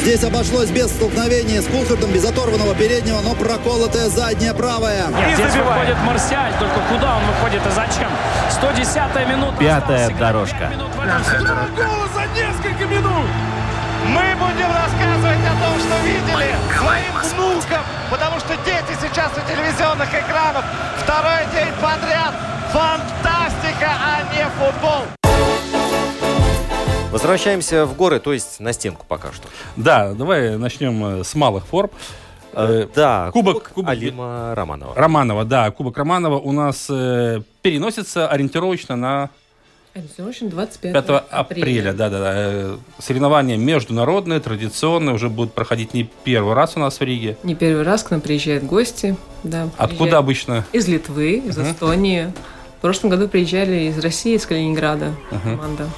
[0.07, 5.09] Здесь обошлось без столкновения с Кулхартом, без оторванного переднего, но проколотая задняя правая.
[5.09, 8.09] Нет, здесь выходит Марсиаль, только куда он выходит и зачем?
[8.49, 9.57] 110-я минута.
[9.59, 10.71] Пятая дорожка.
[11.41, 13.27] Два гола за несколько минут!
[14.07, 20.09] Мы будем рассказывать о том, что видели своим внукам, потому что дети сейчас у телевизионных
[20.09, 20.65] экранов.
[21.03, 22.33] Второй день подряд.
[22.73, 25.16] Фантастика, а не футбол.
[27.11, 29.49] Возвращаемся в горы, то есть на стенку пока что.
[29.77, 31.91] Да, давай начнем э, с малых форм.
[32.53, 34.95] Э, э, да, кубок, кубок, кубок Алима Романова.
[34.95, 39.31] Романова, да, Кубок Романова у нас э, переносится ориентировочно на
[39.97, 41.25] Ориентировочно 25 апреля.
[41.31, 41.93] апреля.
[41.95, 42.77] Да, да, да.
[42.99, 47.39] Соревнования международные, традиционные, уже будут проходить не первый раз у нас в Риге.
[47.45, 49.17] Не первый раз к нам приезжают гости.
[49.43, 50.67] Да, Откуда обычно?
[50.73, 51.73] Из Литвы, из uh-huh.
[51.73, 52.33] Эстонии.
[52.77, 55.57] В прошлом году приезжали из России, из Калининграда uh-huh.
[55.57, 55.89] команда.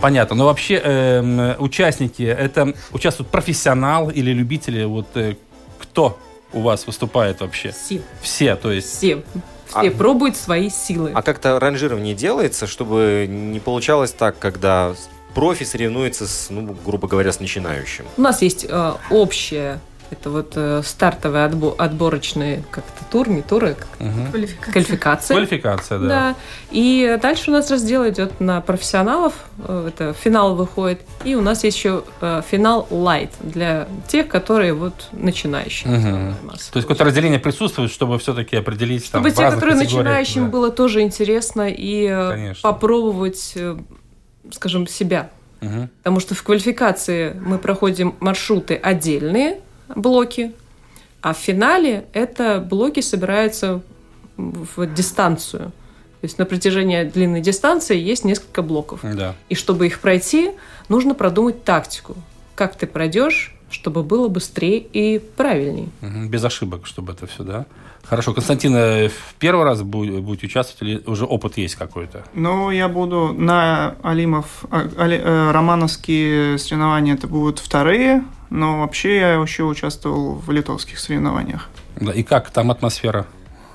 [0.00, 0.36] Понятно.
[0.36, 4.84] Но вообще э, участники, это участвуют профессионал или любители?
[4.84, 5.36] Вот э,
[5.78, 6.18] кто
[6.52, 7.72] у вас выступает вообще?
[7.72, 8.02] Все.
[8.20, 8.88] Все, то есть?
[8.88, 9.22] Все.
[9.66, 11.10] Все а, пробуют свои силы.
[11.14, 14.94] А как-то ранжирование делается, чтобы не получалось так, когда
[15.34, 18.04] профи соревнуется с, ну, грубо говоря, с начинающим?
[18.16, 23.74] У нас есть э, общее это вот э, стартовые отбо- отборочные как-то тур, не туры,
[23.74, 24.30] как угу.
[24.30, 24.72] квалификация.
[24.72, 25.34] квалификация.
[25.34, 26.06] Квалификация, да.
[26.06, 26.34] да.
[26.70, 31.64] И дальше у нас раздел идет на профессионалов, э, это финал выходит, и у нас
[31.64, 35.92] есть еще э, финал light для тех, которые вот начинающие.
[35.92, 36.50] Угу.
[36.50, 40.50] То есть какое-то разделение присутствует, чтобы все-таки определить Чтобы там, те, которые начинающим да.
[40.50, 42.62] было тоже интересно и э, Конечно.
[42.62, 43.76] попробовать, э,
[44.52, 45.30] скажем, себя.
[45.60, 45.88] Угу.
[45.98, 49.60] Потому что в квалификации мы проходим маршруты отдельные,
[49.94, 50.52] блоки,
[51.20, 53.82] а в финале это блоки собираются
[54.36, 55.72] в дистанцию.
[56.20, 59.00] То есть на протяжении длинной дистанции есть несколько блоков.
[59.02, 59.34] Да.
[59.48, 60.52] И чтобы их пройти,
[60.88, 62.16] нужно продумать тактику.
[62.54, 65.88] Как ты пройдешь, чтобы было быстрее и правильнее.
[66.00, 67.66] Без ошибок, чтобы это все, да?
[68.04, 68.32] Хорошо.
[68.32, 72.24] Константин, э, в первый раз будете участвовать или уже опыт есть какой-то?
[72.34, 79.16] Ну, я буду на Алимов, а, Али, э, романовские соревнования это будут вторые, но вообще
[79.16, 81.68] я еще участвовал в литовских соревнованиях.
[82.00, 83.26] Да, и как там атмосфера?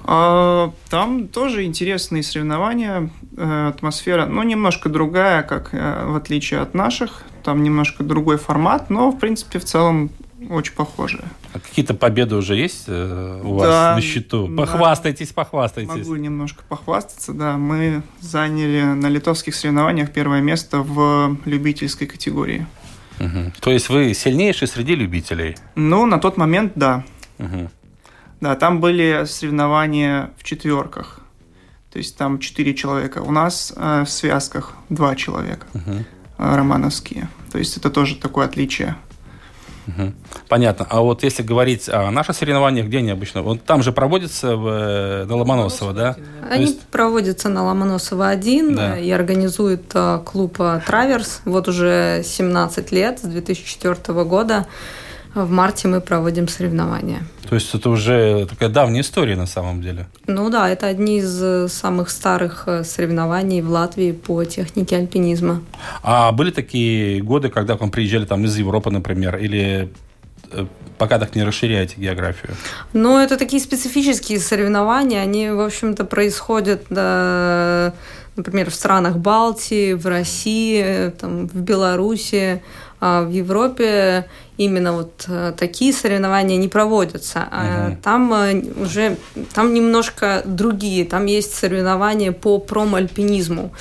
[0.03, 7.23] А, там тоже интересные соревнования, э, атмосфера, ну, немножко другая, как в отличие от наших,
[7.43, 10.09] там немножко другой формат, но, в принципе, в целом
[10.49, 11.23] очень похожие.
[11.53, 14.49] А какие-то победы уже есть э, у да, вас на счету?
[14.55, 16.07] Похвастайтесь, да, похвастайтесь.
[16.07, 17.57] Могу немножко похвастаться, да.
[17.57, 22.65] Мы заняли на литовских соревнованиях первое место в любительской категории.
[23.19, 23.53] Угу.
[23.59, 25.57] То есть вы сильнейший среди любителей?
[25.75, 27.03] Ну, на тот момент, да.
[27.39, 27.69] Угу.
[28.41, 31.19] Да, там были соревнования в четверках.
[31.91, 33.19] То есть там четыре человека.
[33.19, 35.67] У нас э, в связках два человека.
[35.73, 36.05] Угу.
[36.37, 37.29] Э, романовские.
[37.51, 38.95] То есть это тоже такое отличие.
[39.87, 40.13] Угу.
[40.47, 40.85] Понятно.
[40.89, 43.41] А вот если говорить о наших соревнованиях, где они обычно?
[43.41, 46.15] Вот там же проводятся в, э, на Ломоносово, да?
[46.49, 46.81] Они есть...
[46.83, 48.97] проводятся на Ломоносово 1 да.
[48.97, 51.41] и организует э, клуб э, «Траверс».
[51.45, 54.67] Вот уже 17 лет, с 2004 года.
[55.33, 57.23] В марте мы проводим соревнования.
[57.47, 60.07] То есть это уже такая давняя история на самом деле?
[60.27, 65.61] Ну да, это одни из самых старых соревнований в Латвии по технике альпинизма.
[66.03, 69.89] А были такие годы, когда к вам приезжали там из Европы, например, или
[70.51, 70.65] э,
[70.97, 72.53] пока так не расширяете географию?
[72.93, 77.93] Ну, это такие специфические соревнования, они, в общем-то, происходят, да,
[78.35, 82.61] например, в странах Балтии, в России, там, в Беларуси,
[82.99, 87.47] а в Европе именно вот э, такие соревнования не проводятся.
[87.51, 87.97] Угу.
[88.03, 89.17] Там э, уже
[89.53, 91.05] там немножко другие.
[91.05, 93.73] Там есть соревнования по промальпинизму.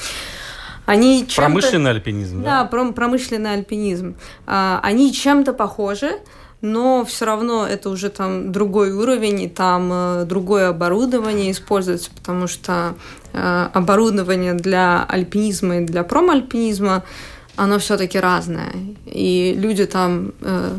[0.86, 2.64] Они промышленный альпинизм, да?
[2.64, 4.16] Да, промышленный альпинизм.
[4.46, 6.12] А, они чем-то похожи,
[6.60, 12.46] но все равно это уже там другой уровень, и там э, другое оборудование используется, потому
[12.46, 12.94] что
[13.32, 17.04] оборудование для альпинизма и для промальпинизма
[17.60, 18.72] оно все-таки разное.
[19.06, 20.74] И люди там, э,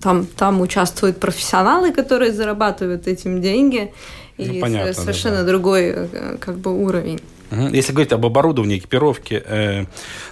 [0.00, 3.92] там, там участвуют профессионалы, которые зарабатывают этим деньги.
[4.36, 5.48] И ну, понятно, совершенно да, да.
[5.48, 7.20] другой э, как бы уровень.
[7.50, 9.84] Если говорить об оборудовании, экипировке, э,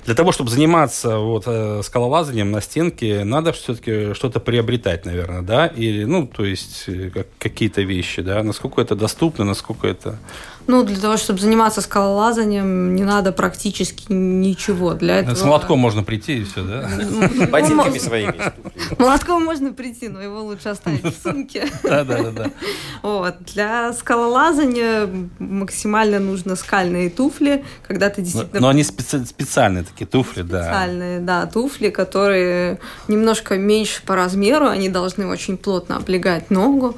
[0.05, 5.67] для того, чтобы заниматься вот, э, скалолазанием на стенке, надо все-таки что-то приобретать, наверное, да?
[5.67, 8.43] Или, ну, то есть, э, какие-то вещи, да?
[8.43, 10.19] Насколько это доступно, насколько это...
[10.67, 14.95] Ну, для того, чтобы заниматься скалолазанием, не надо практически ничего.
[14.95, 15.35] Для этого...
[15.35, 16.89] С молотком можно прийти и все, да?
[17.51, 18.35] Ботинками своими.
[18.99, 21.69] Молотком можно прийти, но его лучше оставить в сумке.
[21.85, 22.51] Да, да, да.
[23.03, 23.37] Вот.
[23.55, 28.61] Для скалолазания максимально нужно скальные туфли, когда ты действительно...
[28.61, 30.65] Но они специальные такие туфли, да.
[30.65, 36.97] Специальные, да, туфли, которые немножко меньше по размеру, они должны очень плотно облегать ногу.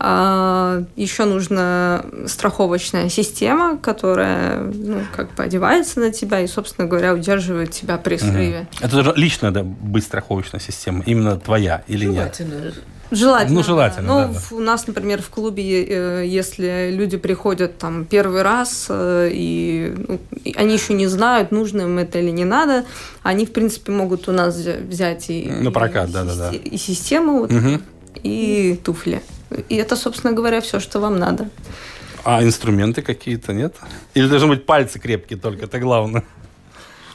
[0.00, 7.14] А, еще нужна страховочная система, которая ну, как бы одевается на тебя и, собственно говоря,
[7.14, 8.68] удерживает тебя при срыве.
[8.80, 8.86] Угу.
[8.86, 12.64] Это лично да, быть страховочная система, именно твоя или Желательно.
[12.64, 12.74] нет?
[13.10, 13.58] Желательно.
[13.58, 14.26] Ну, желательно, да.
[14.26, 14.56] Ну, да, да.
[14.56, 20.20] у нас, например, в клубе, э, если люди приходят там первый раз, э, и ну,
[20.56, 22.84] они еще не знают, нужно им это или не надо,
[23.22, 25.50] они, в принципе, могут у нас взять и...
[25.50, 26.50] На прокат, да-да-да.
[26.50, 27.80] И, и систему, вот, угу.
[28.22, 29.22] и туфли.
[29.68, 31.48] И это, собственно говоря, все, что вам надо.
[32.24, 33.76] А инструменты какие-то нет?
[34.12, 36.24] Или должны быть пальцы крепкие только, это главное?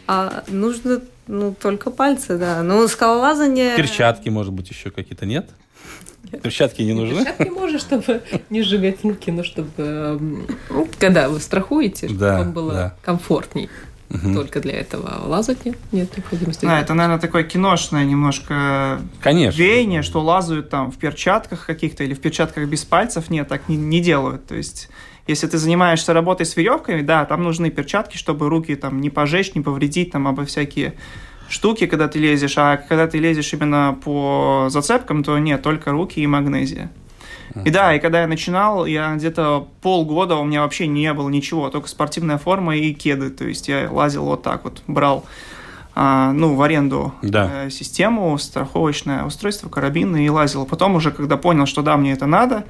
[0.08, 2.64] А нужно, ну, только пальцы, да.
[2.64, 3.78] Ну, скалолазание...
[3.78, 5.50] Перчатки, может быть, еще какие-то нет?
[6.42, 7.24] Перчатки не нужны?
[7.24, 9.70] Перчатки можно, чтобы не сжигать руки, но чтобы,
[10.70, 12.96] ну, когда вы страхуете, чтобы да, вам было да.
[13.02, 13.70] комфортней.
[14.10, 14.34] угу.
[14.34, 15.22] только для этого.
[15.26, 16.66] Лазать нет, нет необходимости.
[16.66, 19.58] Да, это, наверное, такое киношное немножко Конечно.
[19.60, 23.30] веяние, что лазают там в перчатках каких-то или в перчатках без пальцев.
[23.30, 24.46] Нет, так не, не делают.
[24.48, 24.90] То есть
[25.28, 29.56] если ты занимаешься работой с веревками, да, там нужны перчатки, чтобы руки там не пожечь,
[29.56, 30.96] не повредить там обо всякие
[31.50, 36.22] штуки, когда ты лезешь, а когда ты лезешь именно по зацепкам, то нет, только руки
[36.22, 36.92] и магнезия.
[37.66, 41.70] И да, и когда я начинал, я где-то полгода у меня вообще не было ничего,
[41.70, 43.30] только спортивная форма и кеды.
[43.30, 45.24] То есть я лазил вот так вот, брал
[45.96, 47.66] а, ну, в аренду да.
[47.66, 50.66] э, систему, страховочное устройство, карабины и лазил.
[50.66, 52.66] Потом уже, когда понял, что да, мне это надо,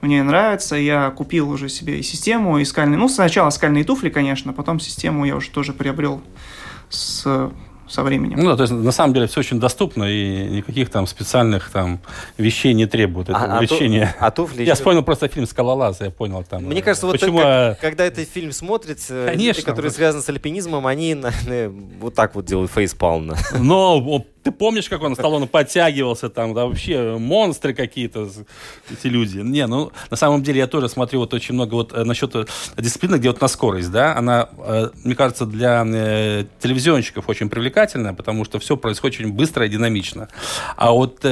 [0.00, 4.52] мне нравится, я купил уже себе и систему, и скальные, ну, сначала скальные туфли, конечно,
[4.52, 6.22] потом систему я уже тоже приобрел
[6.88, 7.50] с
[7.88, 8.38] со временем.
[8.38, 12.00] Ну, то есть, на самом деле, все очень доступно, и никаких там специальных там
[12.36, 14.14] вещей не требует этого а, увлечения.
[14.18, 14.64] А, ту, а туфли...
[14.64, 16.64] Я вспомнил просто фильм «Скалолаз», я понял там.
[16.64, 17.38] Мне кажется, вот почему...
[17.38, 22.34] как, когда этот фильм смотрится, Конечно, люди, которые связаны с альпинизмом, они наверное, вот так
[22.34, 23.32] вот делают фейспалм.
[23.58, 28.30] Но ты помнишь, как он Сталлоне подтягивался там, да, вообще монстры какие-то,
[28.90, 29.38] эти люди.
[29.40, 32.46] Не, ну, на самом деле я тоже смотрю вот очень много вот э, насчет э,
[32.78, 35.84] дисциплины, где вот на скорость, да, она, э, мне кажется, для
[36.60, 40.28] телевизионщиков очень привлекательная, потому что все происходит очень быстро и динамично.
[40.76, 41.24] А вот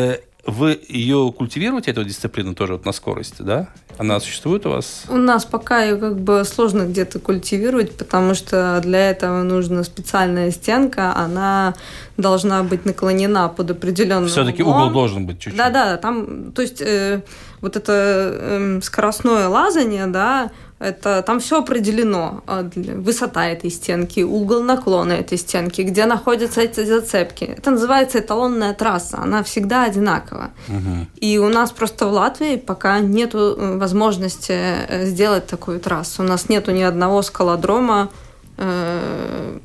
[0.47, 3.69] вы ее культивируете, эту дисциплину тоже вот на скорости, да?
[3.99, 5.05] Она существует у вас?
[5.09, 10.51] У нас пока ее как бы сложно где-то культивировать, потому что для этого нужна специальная
[10.51, 11.75] стенка, она
[12.17, 15.57] должна быть наклонена под определенным Все-таки угол должен быть чуть-чуть.
[15.57, 17.23] Да-да, там, то есть э,
[17.61, 22.43] вот это э, скоростное лазание, да, это там все определено.
[22.47, 27.45] А, высота этой стенки, угол наклона этой стенки, где находятся эти зацепки.
[27.45, 29.19] Это называется эталонная трасса.
[29.23, 30.51] Она всегда одинакова.
[30.69, 31.07] Угу.
[31.17, 36.23] И у нас просто в Латвии пока нет э, возможности э, сделать такую трассу.
[36.23, 38.11] У нас нету ни одного скалодрома,
[38.59, 39.59] э,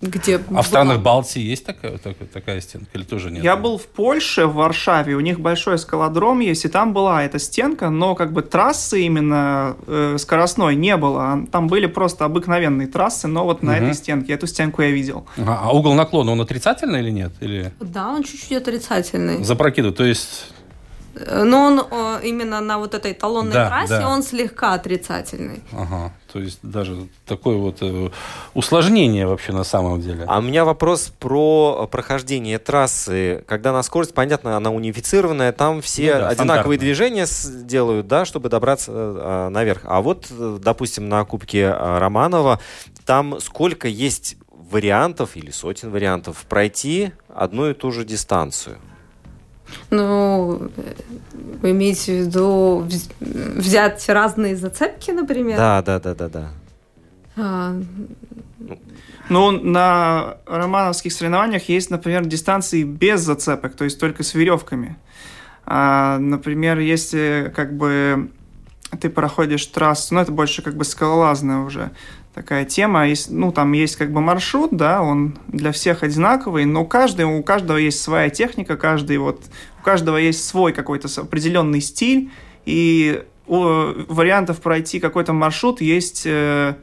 [0.00, 0.40] где...
[0.54, 3.42] А в странах Балтии есть такая, такая, такая стенка или тоже нет?
[3.42, 7.38] Я был в Польше, в Варшаве, у них большой скалодром есть, и там была эта
[7.38, 11.46] стенка, но как бы трассы именно э, скоростной не было.
[11.50, 13.82] Там были просто обыкновенные трассы, но вот на угу.
[13.82, 15.26] этой стенке, эту стенку я видел.
[15.38, 17.32] А, а угол наклона, он отрицательный или нет?
[17.40, 17.72] Или...
[17.80, 19.42] Да, он чуть-чуть отрицательный.
[19.42, 20.52] Запрокидывает, то есть
[21.26, 24.08] но он именно на вот этой талонной да, трассе, да.
[24.08, 25.62] он слегка отрицательный.
[25.72, 28.10] Ага, то есть даже такое вот э,
[28.54, 30.24] усложнение вообще на самом деле.
[30.26, 33.44] А у меня вопрос про прохождение трассы.
[33.46, 37.26] Когда на скорость, понятно, она унифицированная, там все ну, да, одинаковые движения
[37.64, 39.82] делают, да, чтобы добраться э, наверх.
[39.84, 42.60] А вот, э, допустим, на Кубке э, Романова,
[43.06, 48.78] там сколько есть вариантов или сотен вариантов пройти одну и ту же дистанцию?
[49.90, 50.70] Ну,
[51.62, 52.86] вы имеете в виду
[53.20, 55.56] взять разные зацепки, например?
[55.56, 56.50] Да, да, да, да, да.
[57.36, 57.76] А...
[59.28, 64.96] Ну, на романовских соревнованиях есть, например, дистанции без зацепок, то есть только с веревками.
[65.66, 68.30] А, например, если как бы
[69.00, 71.90] ты проходишь трассу, ну, это больше как бы скалолазная уже
[72.38, 73.04] такая тема.
[73.30, 77.78] Ну, там есть как бы маршрут, да, он для всех одинаковый, но каждый, у каждого
[77.78, 79.42] есть своя техника, каждый вот,
[79.80, 82.30] у каждого есть свой какой-то определенный стиль,
[82.64, 86.74] и вариантов пройти какой-то маршрут есть э,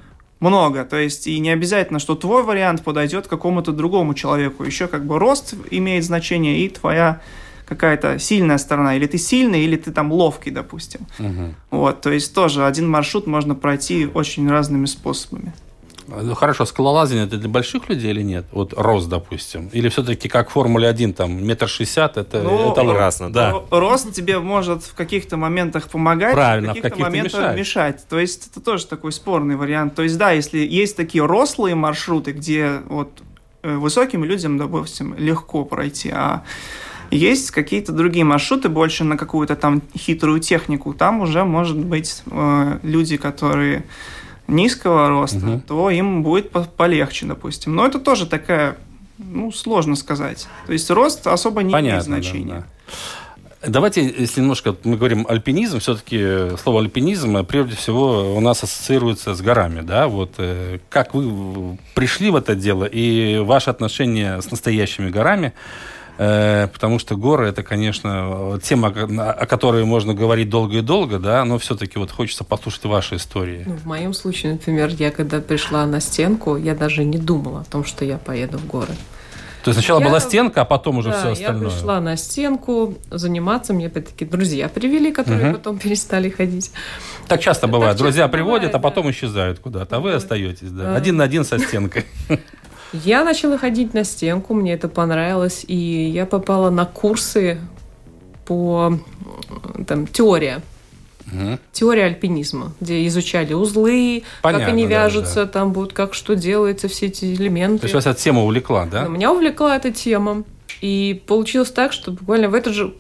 [0.42, 0.84] много.
[0.84, 4.64] То есть и не обязательно, что твой вариант подойдет какому-то другому человеку.
[4.66, 7.22] Еще как бы рост имеет значение и твоя
[7.66, 11.02] какая-то сильная сторона, или ты сильный, или ты там ловкий, допустим.
[11.20, 11.56] Угу.
[11.72, 15.54] Вот, то есть тоже один маршрут можно пройти очень разными способами.
[16.08, 18.46] Ну, хорошо, скалолазание это для больших людей или нет?
[18.52, 19.70] Вот рост, допустим.
[19.74, 23.34] Или все-таки как в Формуле 1, там, метр шестьдесят, это, ну, это прекрасно.
[23.34, 23.54] Да.
[23.72, 27.58] Рост тебе может в каких-то моментах помогать, Правильно, в каких-то, в каких моментах мешать.
[27.58, 28.08] мешать.
[28.08, 29.96] То есть это тоже такой спорный вариант.
[29.96, 33.24] То есть да, если есть такие рослые маршруты, где вот
[33.64, 36.44] э, высоким людям, допустим, легко пройти, а
[37.12, 40.94] есть какие-то другие маршруты, больше на какую-то там хитрую технику.
[40.94, 43.86] Там уже, может быть, э, люди, которые
[44.48, 45.62] низкого роста, угу.
[45.68, 47.76] то им будет полегче, допустим.
[47.76, 48.78] Но это тоже такая,
[49.18, 50.48] ну, сложно сказать.
[50.68, 52.54] То есть рост особо не Понятно, имеет значения.
[52.54, 53.68] Да, да.
[53.68, 59.42] Давайте, если немножко мы говорим альпинизм, все-таки слово альпинизм прежде всего у нас ассоциируется с
[59.42, 65.10] горами, да, вот э, как вы пришли в это дело и ваше отношение с настоящими
[65.10, 71.20] горами, Э, потому что горы это, конечно, тема, о которой можно говорить долго и долго,
[71.20, 73.64] да, но все-таки вот хочется послушать ваши истории.
[73.66, 77.66] Ну, в моем случае, например, я когда пришла на стенку, я даже не думала о
[77.66, 78.96] том, что я поеду в горы.
[79.66, 81.64] То есть сначала я, была стенка, а потом уже да, все остальное?
[81.64, 83.74] я пришла на стенку заниматься.
[83.74, 85.58] Мне опять-таки друзья привели, которые угу.
[85.58, 86.72] потом перестали ходить.
[87.28, 87.94] Так часто бывает.
[87.94, 89.12] Так друзья часто приводят, бывает, а потом да.
[89.12, 90.70] исчезают куда-то, а вы остаетесь.
[90.70, 90.94] Да.
[90.94, 90.98] А...
[90.98, 92.06] Один на один со стенкой.
[92.94, 97.60] Я начала ходить на стенку, мне это понравилось, и я попала на курсы
[98.46, 98.98] по
[99.88, 100.62] там, теория.
[101.28, 101.58] Угу.
[101.72, 105.52] Теория альпинизма, где изучали узлы, Понятно, как они вяжутся, да, да.
[105.52, 107.80] там будет, как что делается, все эти элементы.
[107.80, 109.04] То есть вас эта тема увлекла, да?
[109.04, 110.44] Но меня увлекла эта тема.
[110.82, 112.94] И получилось так, что буквально в этот же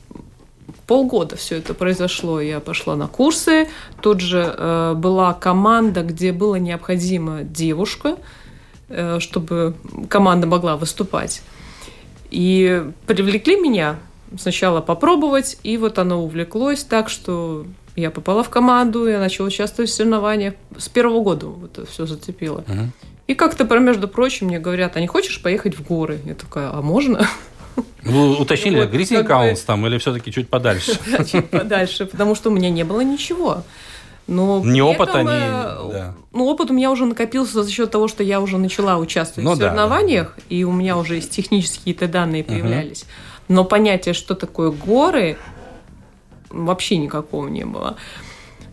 [0.88, 2.40] полгода все это произошло.
[2.40, 3.68] Я пошла на курсы.
[4.02, 8.18] Тут же э, была команда, где было необходима девушка,
[9.20, 9.76] чтобы
[10.10, 11.42] команда могла выступать.
[12.32, 13.98] И привлекли меня
[14.38, 17.66] сначала попробовать, и вот оно увлеклось так, что
[17.96, 20.56] я попала в команду, я начала участвовать в соревнованиях.
[20.78, 22.60] С первого года вот это все зацепило.
[22.68, 22.92] Угу.
[23.28, 26.20] И как-то, между прочим, мне говорят, а не хочешь поехать в горы?
[26.26, 27.28] Я такая, а можно?
[28.04, 31.00] Вы уточнили, вот, Гризинг Каунс там или все-таки чуть подальше?
[31.32, 33.64] Чуть подальше, потому что у меня не было ничего.
[34.28, 35.32] Но ни опыта, этом, ни...
[35.32, 36.14] Э, да.
[36.32, 39.54] Ну, опыт у меня уже накопился за счет того, что я уже начала участвовать ну,
[39.54, 40.44] в соревнованиях, да.
[40.50, 43.04] и у меня уже есть технические то данные появлялись.
[43.04, 43.10] Угу.
[43.48, 45.38] Но понятие, что такое горы,
[46.50, 47.98] вообще никакого не было.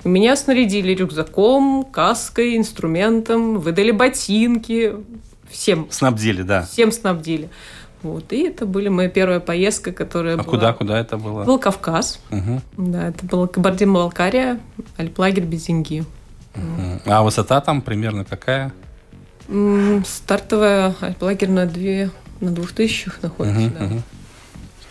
[0.05, 4.95] Меня снарядили рюкзаком, каской, инструментом, выдали ботинки.
[5.49, 5.87] Всем.
[5.91, 6.63] Снабдили, да.
[6.63, 7.51] Всем снабдили.
[8.03, 10.47] Вот, и это были моя первая поездка, которая а была...
[10.47, 11.45] куда, куда это было?
[11.45, 12.21] Был Кавказ.
[12.31, 12.63] Угу.
[12.79, 14.59] Да, это было Кабардино-Балкария,
[14.97, 16.05] альплагерь Безенги.
[16.55, 17.03] Угу.
[17.07, 18.73] А высота там примерно какая?
[20.05, 23.85] Стартовая альплагерь на, две, на двух тысячах находится, угу, да.
[23.85, 24.03] Угу.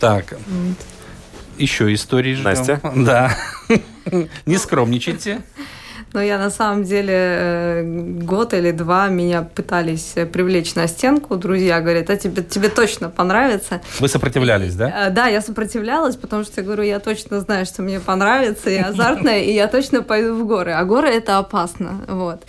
[0.00, 0.76] Так, вот.
[1.58, 2.44] еще истории ждем.
[2.44, 2.80] Настя?
[2.96, 3.36] Да.
[4.46, 5.42] Не скромничайте.
[6.12, 7.82] Но я на самом деле э,
[8.22, 11.36] год или два меня пытались привлечь на стенку.
[11.36, 13.80] Друзья говорят, а тебе, тебе точно понравится.
[13.98, 15.06] Вы сопротивлялись, да?
[15.06, 18.88] Э, да, я сопротивлялась, потому что я говорю, я точно знаю, что мне понравится, я
[18.88, 20.72] азартная, и я точно пойду в горы.
[20.72, 22.04] А горы это опасно.
[22.06, 22.42] Вот.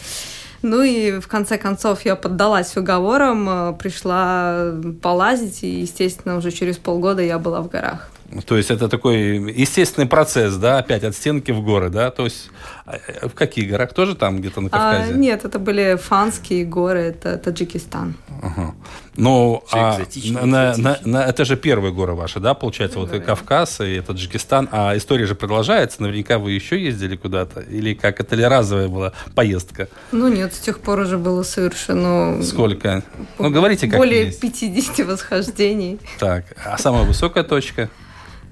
[0.61, 6.77] Ну и в конце концов я поддалась уговорам, э, пришла полазить, и, естественно, уже через
[6.77, 8.09] полгода я была в горах.
[8.45, 12.09] То есть это такой естественный процесс, да, опять от стенки в горы, да?
[12.09, 12.49] То есть
[12.85, 13.93] а, э, в каких горах?
[13.93, 15.13] Тоже там где-то на Кавказе?
[15.13, 18.15] А, нет, это были Фанские горы, это Таджикистан.
[18.41, 18.73] Ага.
[19.15, 23.79] Ну, а на, на, на, это же первые горы ваши, да, получается, вот и Кавказ,
[23.81, 28.43] и Таджикистан, а история же продолжается, наверняка вы еще ездили куда-то, или как это ли
[28.43, 29.87] разовая была поездка?
[30.11, 32.43] Ну нет, с тех пор уже было совершено...
[32.43, 33.03] Сколько?
[33.39, 34.41] Ну, говорите, как Более есть.
[34.41, 35.99] 50 восхождений.
[36.19, 37.89] Так, а самая высокая точка?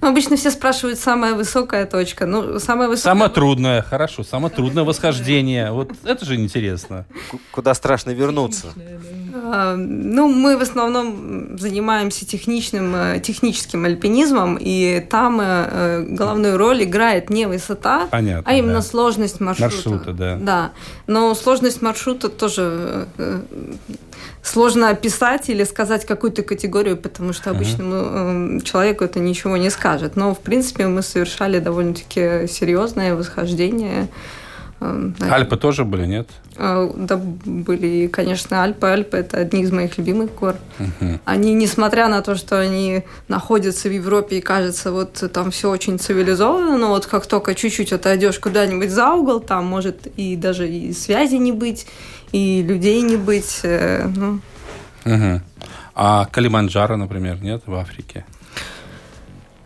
[0.01, 2.25] Ну, обычно все спрашивают, самая высокая точка.
[2.25, 3.13] Ну, самая высокая...
[3.13, 4.23] Самое трудное, хорошо.
[4.23, 5.71] Самое трудное восхождение.
[5.71, 7.05] Вот это же интересно.
[7.51, 8.73] Куда страшно вернуться?
[8.75, 8.81] А,
[9.31, 16.83] ну, мы в основном занимаемся техничным, э, техническим альпинизмом, и там э, э, главную роль
[16.83, 18.81] играет не высота, Понятно, а именно да.
[18.81, 19.75] сложность маршрута.
[19.75, 20.37] Маршрута, да.
[20.41, 20.71] Да.
[21.07, 23.07] Но сложность маршрута тоже
[24.43, 28.61] сложно описать или сказать какую-то категорию, потому что обычному uh-huh.
[28.63, 30.15] человеку это ничего не скажет.
[30.15, 34.07] Но, в принципе, мы совершали довольно-таки серьезное восхождение.
[34.81, 36.27] Эм, Альпы тоже были, нет?
[36.57, 38.87] А, да, были, конечно, Альпы.
[38.87, 40.55] Альпы– это одни из моих любимых гор.
[40.79, 41.19] Угу.
[41.23, 45.99] Они, несмотря на то, что они находятся в Европе и кажется, вот там все очень
[45.99, 50.93] цивилизованно, но вот как только чуть-чуть отойдешь куда-нибудь за угол, там может и даже и
[50.93, 51.85] связи не быть,
[52.31, 53.59] и людей не быть.
[53.61, 54.39] Э, ну.
[55.05, 55.41] Угу.
[55.93, 58.25] А Калиманджаро, например, нет в Африке?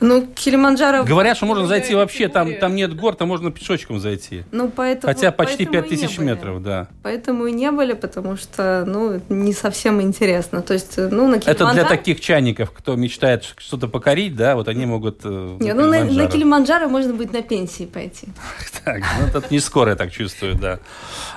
[0.06, 1.04] Ну, Килиманджаро...
[1.04, 4.44] Говорят, что можно зайти вообще, там, там нет гор, там можно пешочком зайти.
[4.52, 6.88] Ну, поэтому, Хотя почти 5000 метров, да.
[7.02, 10.62] Поэтому и не были, потому что, ну, не совсем интересно.
[10.62, 11.52] То есть, ну, на Килиманджаро...
[11.52, 15.22] Это для таких чайников, кто мечтает что-то покорить, да, вот они могут...
[15.24, 18.28] Э, не, ну, на, на Килиманджаро можно быть на пенсии пойти.
[18.84, 20.80] Так, ну, это не скоро, я так чувствую, да.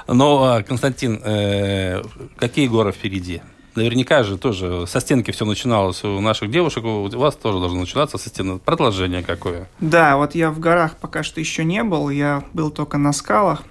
[0.07, 2.03] Но, а, Константин, э,
[2.37, 3.41] какие горы впереди?
[3.79, 8.19] Наверняка же тоже со стенки все начиналось у наших девушек, у вас тоже должно начинаться
[8.19, 8.59] со стены.
[8.59, 9.69] Продолжение какое?
[9.81, 13.63] Да, вот я в горах пока что еще не был, я был только на скалах.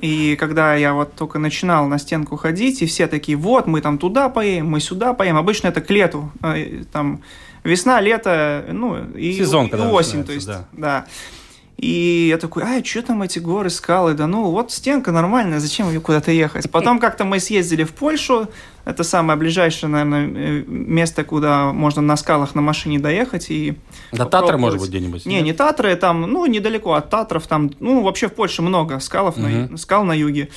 [0.00, 3.98] И когда я вот только начинал на стенку ходить, и все такие, вот, мы там
[3.98, 5.36] туда поедем, мы сюда поедем.
[5.36, 7.22] Обычно это к лету, э, там
[7.62, 10.64] весна, лето, ну, и, Сезон, и осень, то есть, да.
[10.72, 11.06] да.
[11.82, 14.14] И я такой, а, что там эти горы, скалы?
[14.14, 16.70] Да ну, вот стенка нормальная, зачем ее куда-то ехать?
[16.70, 18.46] Потом как-то мы съездили в Польшу,
[18.84, 23.50] это самое ближайшее, наверное, место, куда можно на скалах на машине доехать.
[23.50, 23.74] И
[24.12, 25.26] До Татры, может быть, где-нибудь?
[25.26, 29.36] Не, не Татры, там, ну, недалеко от Татров, там, ну, вообще в Польше много скалов,
[29.36, 29.48] угу.
[29.48, 30.50] на, скал на юге.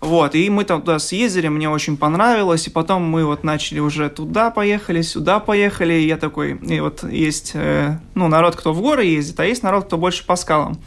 [0.00, 4.08] Вот, и мы там туда съездили, мне очень понравилось, и потом мы вот начали уже
[4.08, 8.80] туда поехали, сюда поехали, и я такой, и вот есть, э, ну, народ, кто в
[8.80, 10.78] горы ездит, а есть народ, кто больше по скалам.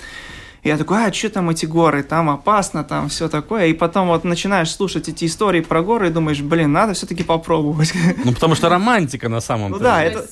[0.64, 3.68] Я такой, а что там эти горы, там опасно, там все такое.
[3.68, 7.94] И потом вот начинаешь слушать эти истории про горы и думаешь, блин, надо все-таки попробовать.
[8.24, 9.90] Ну, потому что романтика на самом ну, деле.
[9.90, 10.26] Да, это,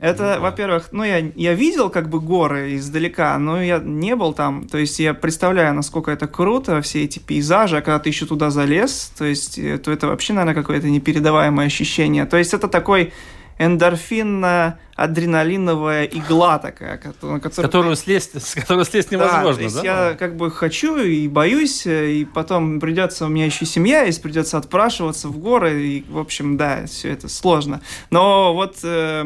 [0.00, 4.66] это, во-первых, ну, я, я видел как бы горы издалека, но я не был там.
[4.68, 8.48] То есть я представляю, насколько это круто, все эти пейзажи, а когда ты еще туда
[8.48, 12.24] залез, то есть, э, то это вообще, наверное, какое-то непередаваемое ощущение.
[12.24, 13.12] То есть это такой
[13.58, 19.56] эндорфинно-адреналиновая игла такая, которую, которую слезть, с которой слезть невозможно, да?
[19.56, 20.10] То есть да?
[20.10, 24.58] я как бы хочу и боюсь, и потом придется, у меня еще семья есть, придется
[24.58, 27.80] отпрашиваться в горы, и, в общем, да, все это сложно.
[28.10, 29.22] Но вот э,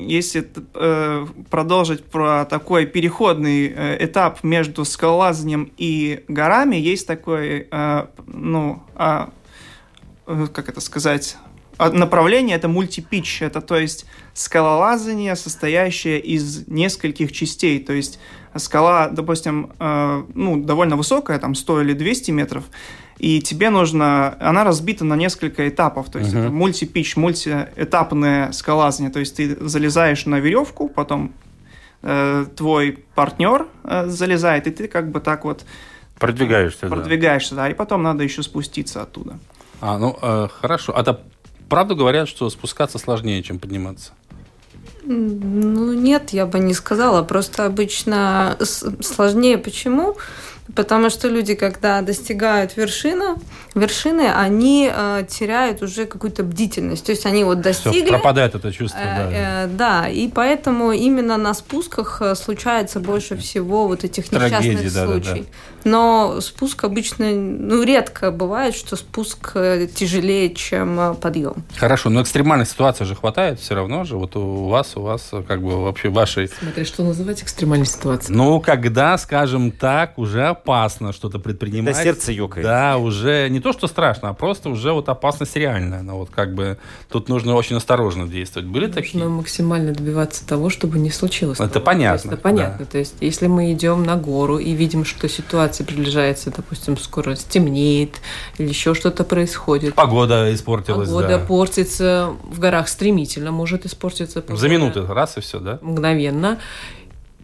[0.00, 8.06] если э, продолжить про такой переходный э, этап между скалолазанием и горами, есть такой, э,
[8.26, 9.30] ну, а,
[10.26, 11.36] э, как это сказать
[11.78, 18.18] направление это мультипич, это то есть скалолазание, состоящее из нескольких частей, то есть
[18.56, 22.64] скала, допустим, э, ну, довольно высокая, там 100 или 200 метров,
[23.18, 26.46] и тебе нужно, она разбита на несколько этапов, то есть uh-huh.
[26.46, 31.32] это мультипич, мультиэтапное скалазание, то есть ты залезаешь на веревку, потом
[32.02, 35.64] э, твой партнер э, залезает, и ты как бы так вот
[36.18, 39.38] продвигаешься, продвигаешься, да, да и потом надо еще спуститься оттуда.
[39.80, 40.96] А, ну, э, хорошо.
[40.96, 41.20] А это
[41.72, 44.12] правду говорят, что спускаться сложнее, чем подниматься?
[45.04, 47.22] Ну, нет, я бы не сказала.
[47.22, 48.58] Просто обычно
[49.00, 49.56] сложнее.
[49.56, 50.18] Почему?
[50.74, 53.36] Потому что люди, когда достигают вершины,
[53.74, 57.04] вершины, они э, теряют уже какую-то бдительность.
[57.04, 58.00] То есть они вот достигли.
[58.00, 59.30] Все, пропадает это чувство, э, да.
[59.32, 64.94] Э, да, и поэтому именно на спусках э, случается больше всего вот этих Трагедии, несчастных
[64.94, 65.36] да, случаев.
[65.36, 65.72] Да, да.
[65.84, 71.64] Но спуск обычно, ну, редко бывает, что спуск э, тяжелее, чем э, подъем.
[71.76, 74.16] Хорошо, но экстремальных ситуаций же хватает все равно же.
[74.16, 76.48] Вот у вас, у вас как бы вообще вашей...
[76.48, 78.36] Смотри, что называть экстремальной ситуацией.
[78.36, 81.94] Ну, когда, скажем так, уже опасно что-то предпринимать.
[81.94, 82.64] Да сердце ёкает.
[82.64, 86.02] Да, уже не то, что страшно, а просто уже вот опасность реальная.
[86.02, 88.68] Но вот как бы тут нужно очень осторожно действовать.
[88.68, 89.18] Были нужно такие?
[89.18, 91.58] Нужно максимально добиваться того, чтобы не случилось.
[91.58, 91.84] Это того.
[91.84, 92.28] понятно.
[92.28, 92.78] это понятно.
[92.80, 92.84] Да.
[92.84, 98.20] То есть если мы идем на гору и видим, что ситуация приближается, допустим, скоро стемнеет
[98.58, 99.94] или еще что-то происходит.
[99.94, 101.08] Погода испортилась.
[101.08, 101.38] Погода да.
[101.38, 104.42] портится в горах стремительно, может испортиться.
[104.42, 104.60] Погода.
[104.60, 105.78] За минуту раз и все, да?
[105.82, 106.58] Мгновенно.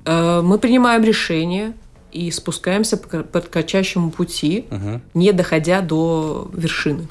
[0.04, 1.74] Э, мы принимаем решение
[2.12, 5.00] и спускаемся по кратчайшему пути, угу.
[5.14, 7.08] не доходя до вершины.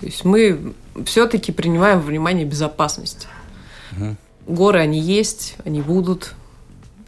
[0.00, 0.74] То есть мы
[1.06, 3.28] все-таки принимаем во внимание безопасность.
[3.92, 4.16] Угу.
[4.46, 6.34] Горы, они есть, они будут.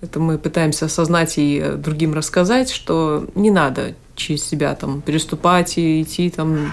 [0.00, 6.02] Это мы пытаемся осознать и другим рассказать, что не надо через себя там переступать и
[6.02, 6.70] идти там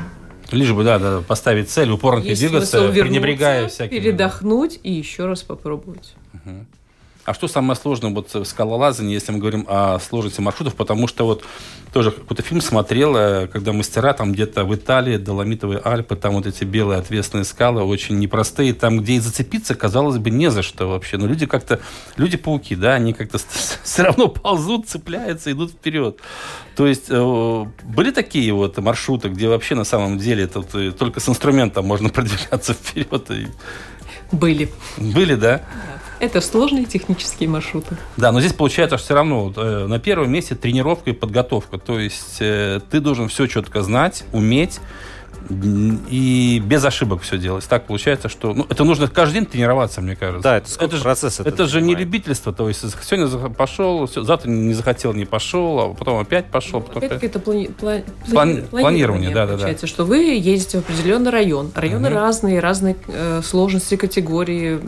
[0.51, 3.99] Лишь бы, да, да, поставить цель, упорно двигаться, пренебрегая всякими.
[3.99, 6.13] Передохнуть и еще раз попробовать.
[6.33, 6.65] Угу.
[7.25, 10.75] А что самое сложное вот в скалолазании, если мы говорим о сложности маршрутов?
[10.75, 11.45] Потому что вот
[11.93, 16.47] тоже какой-то фильм смотрел, э, когда мастера там где-то в Италии, Доломитовые Альпы, там вот
[16.47, 20.87] эти белые отвесные скалы, очень непростые, там, где и зацепиться, казалось бы, не за что
[20.87, 21.17] вообще.
[21.17, 21.79] Но люди как-то,
[22.17, 23.37] люди-пауки, да, они как-то
[23.83, 26.19] все равно ползут, цепляются, идут вперед.
[26.75, 31.21] То есть э, были такие вот маршруты, где вообще на самом деле тут э, только
[31.21, 33.29] с инструментом можно продвигаться вперед?
[34.33, 34.69] Были.
[34.97, 35.61] Были, да?
[36.19, 37.97] Это сложные технические маршруты.
[38.17, 41.77] Да, но здесь получается что все равно э, на первом месте тренировка и подготовка.
[41.77, 44.79] То есть э, ты должен все четко знать, уметь
[45.49, 47.65] и без ошибок все делать.
[47.67, 50.43] Так получается, что ну, это нужно каждый день тренироваться, мне кажется.
[50.43, 51.39] Да, это, это же, процесс.
[51.39, 52.53] Это, это же не любительство.
[52.53, 56.81] То есть сегодня пошел, завтра не захотел, не пошел, а потом опять пошел.
[56.81, 59.87] Потом опять-таки это плани- плани- плани- планирование, да, да, получается, да.
[59.87, 61.71] что вы едете в определенный район.
[61.75, 62.15] Районы угу.
[62.15, 64.79] разные, разные э, сложности, категории,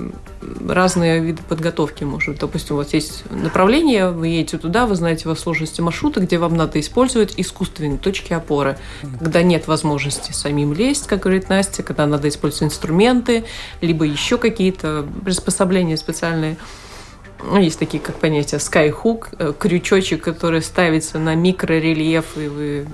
[0.67, 2.39] разные виды подготовки, может.
[2.39, 6.55] Допустим, у вас есть направление, вы едете туда, вы знаете во сложности маршрута, где вам
[6.55, 8.77] надо использовать искусственные точки опоры,
[9.19, 13.45] когда нет возможности самим лезть, как говорит Настя, когда надо использовать инструменты,
[13.81, 16.57] либо еще какие-то приспособления специальные.
[17.43, 22.87] Ну, есть такие, как понятие, skyhook, э, крючочек, который ставится на микрорельеф, и вы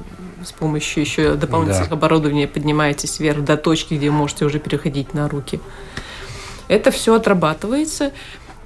[0.46, 1.96] с помощью еще дополнительных да.
[1.96, 5.60] оборудования поднимаетесь вверх до точки, где можете уже переходить на руки.
[6.70, 8.14] Это все отрабатывается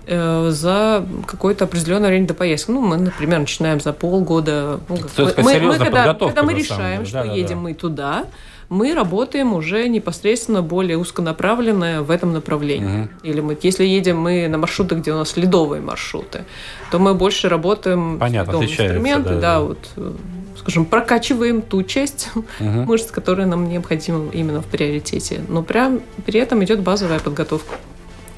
[0.08, 2.72] за какое-то определенное время до поездки.
[2.72, 4.80] Ну, мы, например, начинаем за полгода.
[4.88, 7.62] Ну, мы, мы, мы, когда, когда мы решаем, что да, едем да.
[7.62, 8.26] мы туда,
[8.70, 13.04] мы работаем уже непосредственно более узконаправленно в этом направлении.
[13.04, 13.10] Угу.
[13.24, 16.46] Или мы, если едем мы на маршруты, где у нас ледовые маршруты,
[16.92, 19.78] то мы больше работаем Понятно, с инструменты, да, да, вот
[20.58, 22.46] скажем, прокачиваем ту часть угу.
[22.60, 25.42] мышц, которая нам необходима именно в приоритете.
[25.48, 27.76] Но прям при этом идет базовая подготовка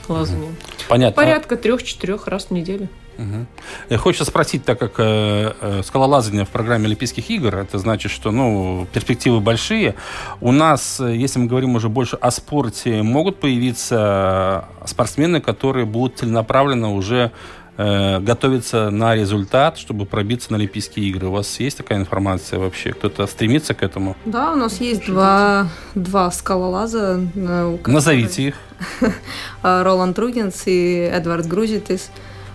[0.10, 0.51] лазания.
[0.88, 1.16] Понятно.
[1.16, 2.89] Порядка трех-четырех раз в неделю.
[3.18, 3.97] Угу.
[3.97, 8.88] Хочется спросить, так как э, э, скалолазание в программе Олимпийских игр, это значит, что ну,
[8.93, 9.95] перспективы большие.
[10.39, 16.20] У нас, э, если мы говорим уже больше о спорте, могут появиться спортсмены, которые будут
[16.20, 17.32] целенаправленно уже
[17.78, 21.28] э, готовиться на результат, чтобы пробиться на Олимпийские игры.
[21.28, 22.91] У вас есть такая информация вообще?
[22.93, 24.15] Кто-то стремится к этому?
[24.25, 27.21] Да, у нас есть два, два скалолаза.
[27.34, 27.80] Которые...
[27.86, 28.55] Назовите их.
[29.61, 32.11] Роланд Ругенс и Эдвард Грузитис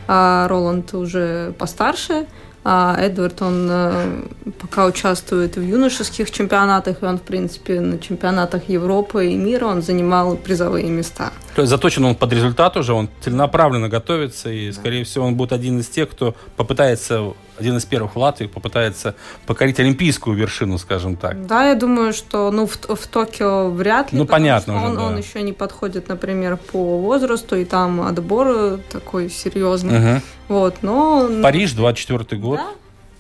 [0.08, 2.26] а Роланд уже постарше,
[2.64, 4.22] а Эдвард, он э,
[4.60, 9.82] пока участвует в юношеских чемпионатах, и он, в принципе, на чемпионатах Европы и мира он
[9.82, 11.32] занимал призовые места.
[11.56, 15.52] То есть заточен он под результат уже, он целенаправленно готовится, и, скорее всего, он будет
[15.52, 17.32] один из тех, кто попытается
[17.62, 19.14] один из первых в Латвии попытается
[19.46, 21.46] покорить олимпийскую вершину, скажем так.
[21.46, 24.18] Да, я думаю, что ну, в, в Токио вряд ли.
[24.18, 25.02] Ну, понятно уже, он, да.
[25.04, 29.98] он еще не подходит, например, по возрасту, и там отбор такой серьезный.
[29.98, 30.22] Угу.
[30.48, 31.30] Вот, но...
[31.42, 32.58] Париж, 24 год.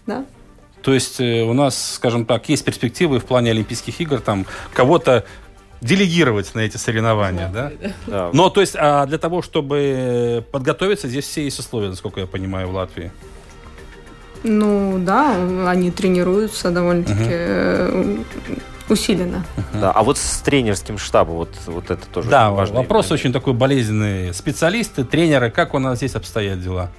[0.06, 0.24] Да, да.
[0.82, 5.24] То есть э, у нас, скажем так, есть перспективы в плане Олимпийских игр, там кого-то
[5.82, 7.72] делегировать на эти соревнования, да?
[7.80, 7.92] да?
[8.06, 8.30] да.
[8.32, 12.68] Но то есть а для того, чтобы подготовиться, здесь все есть условия, насколько я понимаю,
[12.68, 13.12] в Латвии.
[14.44, 15.36] Ну да,
[15.68, 18.24] они тренируются довольно-таки угу.
[18.88, 19.44] усиленно.
[19.72, 23.20] Да, а вот с тренерским штабом, вот, вот это тоже Да, важный вопрос момент.
[23.20, 24.34] очень такой болезненный.
[24.34, 26.90] Специалисты, тренеры, как у нас здесь обстоят дела?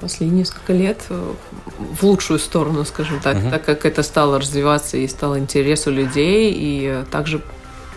[0.00, 3.50] Последние несколько лет в лучшую сторону, скажем так, угу.
[3.50, 7.42] так как это стало развиваться и стал интерес у людей, и также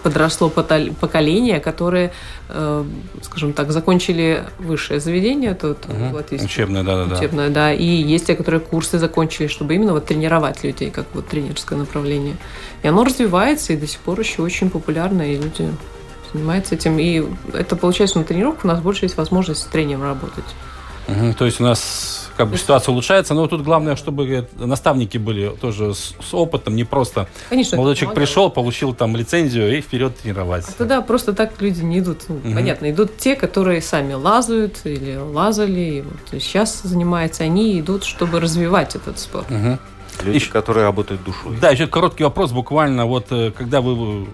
[0.05, 2.11] подросло поколение, которые,
[2.49, 2.83] э,
[3.23, 6.09] скажем так, закончили высшее заведение тут угу.
[6.11, 9.93] вот есть учебное, да, да, учебное, да, и есть те, которые курсы закончили, чтобы именно
[9.93, 12.35] вот тренировать людей, как вот тренерское направление.
[12.83, 15.71] И оно развивается и до сих пор еще очень популярно, и люди
[16.31, 16.99] занимаются этим.
[16.99, 20.45] И это получается на тренировках у нас больше есть возможность с тренером работать.
[21.07, 25.49] Угу, то есть у нас как бы ситуация улучшается, но тут главное, чтобы наставники были
[25.49, 30.17] тоже с, с опытом, не просто Конечно, молодой человек пришел, получил там лицензию и вперед
[30.17, 30.65] тренировать.
[30.67, 32.23] А туда просто так люди не идут.
[32.27, 32.53] Ну, угу.
[32.53, 38.39] Понятно, идут те, которые сами лазают или лазали, и вот сейчас занимаются, они идут, чтобы
[38.39, 39.49] развивать этот спорт.
[39.49, 39.77] Угу.
[40.23, 41.57] Люди, еще, которые работают душой.
[41.59, 43.05] Да, еще короткий вопрос буквально.
[43.05, 44.27] Вот э, когда вы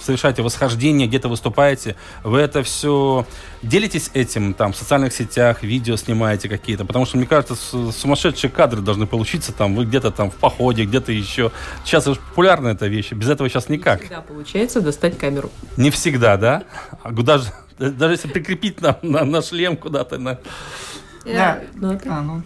[0.00, 3.26] совершаете восхождение, где-то выступаете, вы это все
[3.62, 6.84] делитесь этим там в социальных сетях, видео снимаете какие-то?
[6.84, 9.74] Потому что, мне кажется, сумасшедшие кадры должны получиться там.
[9.74, 11.52] Вы где-то там в походе, где-то еще.
[11.84, 13.12] Сейчас это популярная эта вещь.
[13.12, 14.00] Без этого сейчас никак.
[14.00, 15.50] Не всегда получается достать камеру.
[15.76, 16.64] Не всегда, да?
[17.02, 17.46] А куда же,
[17.78, 20.18] даже если прикрепить на, на, на шлем куда-то.
[20.18, 20.38] На...
[21.24, 21.60] Да.
[21.74, 22.00] да.
[22.06, 22.42] А, ну.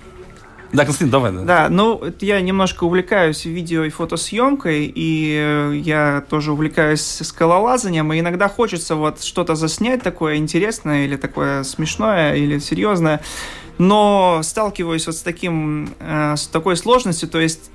[0.72, 1.32] Да, Константин, давай.
[1.32, 8.12] Да, да ну, я немножко увлекаюсь видео и фотосъемкой, и э, я тоже увлекаюсь скалолазанием,
[8.12, 13.22] и иногда хочется вот что-то заснять такое интересное, или такое смешное, или серьезное,
[13.78, 17.70] но сталкиваюсь вот с таким, э, с такой сложностью, то есть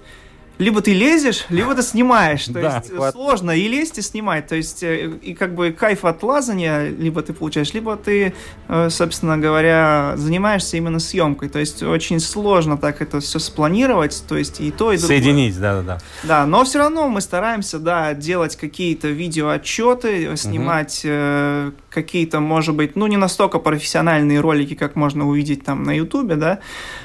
[0.57, 2.45] либо ты лезешь, либо ты снимаешь.
[2.45, 3.13] То да, есть хват...
[3.13, 4.47] сложно и лезть, и снимать.
[4.47, 8.33] То есть э, и как бы кайф от лазания либо ты получаешь, либо ты,
[8.67, 11.49] э, собственно говоря, занимаешься именно съемкой.
[11.49, 14.23] То есть очень сложно так это все спланировать.
[14.27, 15.19] То есть и то, и другое.
[15.19, 15.97] Соединить, да-да-да.
[16.23, 21.73] Да, но все равно мы стараемся, да, делать какие-то видеоотчеты, снимать угу.
[21.91, 26.59] Какие-то, может быть, ну не настолько профессиональные ролики, как можно увидеть там на Ютубе, да.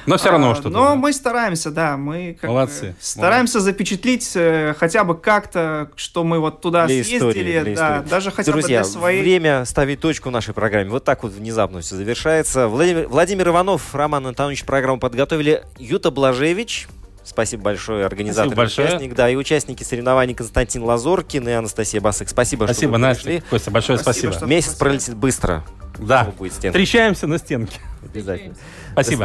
[0.07, 0.71] Но все равно а, что-то.
[0.71, 0.95] Но да.
[0.95, 2.95] мы стараемся, да, мы как Молодцы.
[3.01, 7.65] стараемся стараемся запечатлить э, хотя бы как-то, что мы вот туда для съездили, истории, для
[7.65, 8.11] да, истории.
[8.11, 9.23] даже хотя Друзья, бы для своей...
[9.23, 10.91] время ставить точку в нашей программе.
[10.91, 12.69] Вот так вот внезапно все завершается.
[12.69, 15.65] Владимир, Владимир Иванов, Роман Антонович программу подготовили.
[15.79, 16.89] Юта Блажевич,
[17.27, 18.89] Спасибо большое, организатор Спасибо большое.
[18.89, 19.15] участник.
[19.15, 22.29] Да, и участники соревнований Константин Лазоркин и Анастасия Басык.
[22.29, 23.43] Спасибо, спасибо что вы Настя, пришли.
[23.51, 24.31] Костя, большое спасибо.
[24.31, 24.49] спасибо.
[24.49, 25.65] Месяц пролетит быстро.
[25.99, 27.81] Да, встречаемся на стенке.
[28.05, 28.55] Обязательно.
[28.93, 29.25] Спасибо.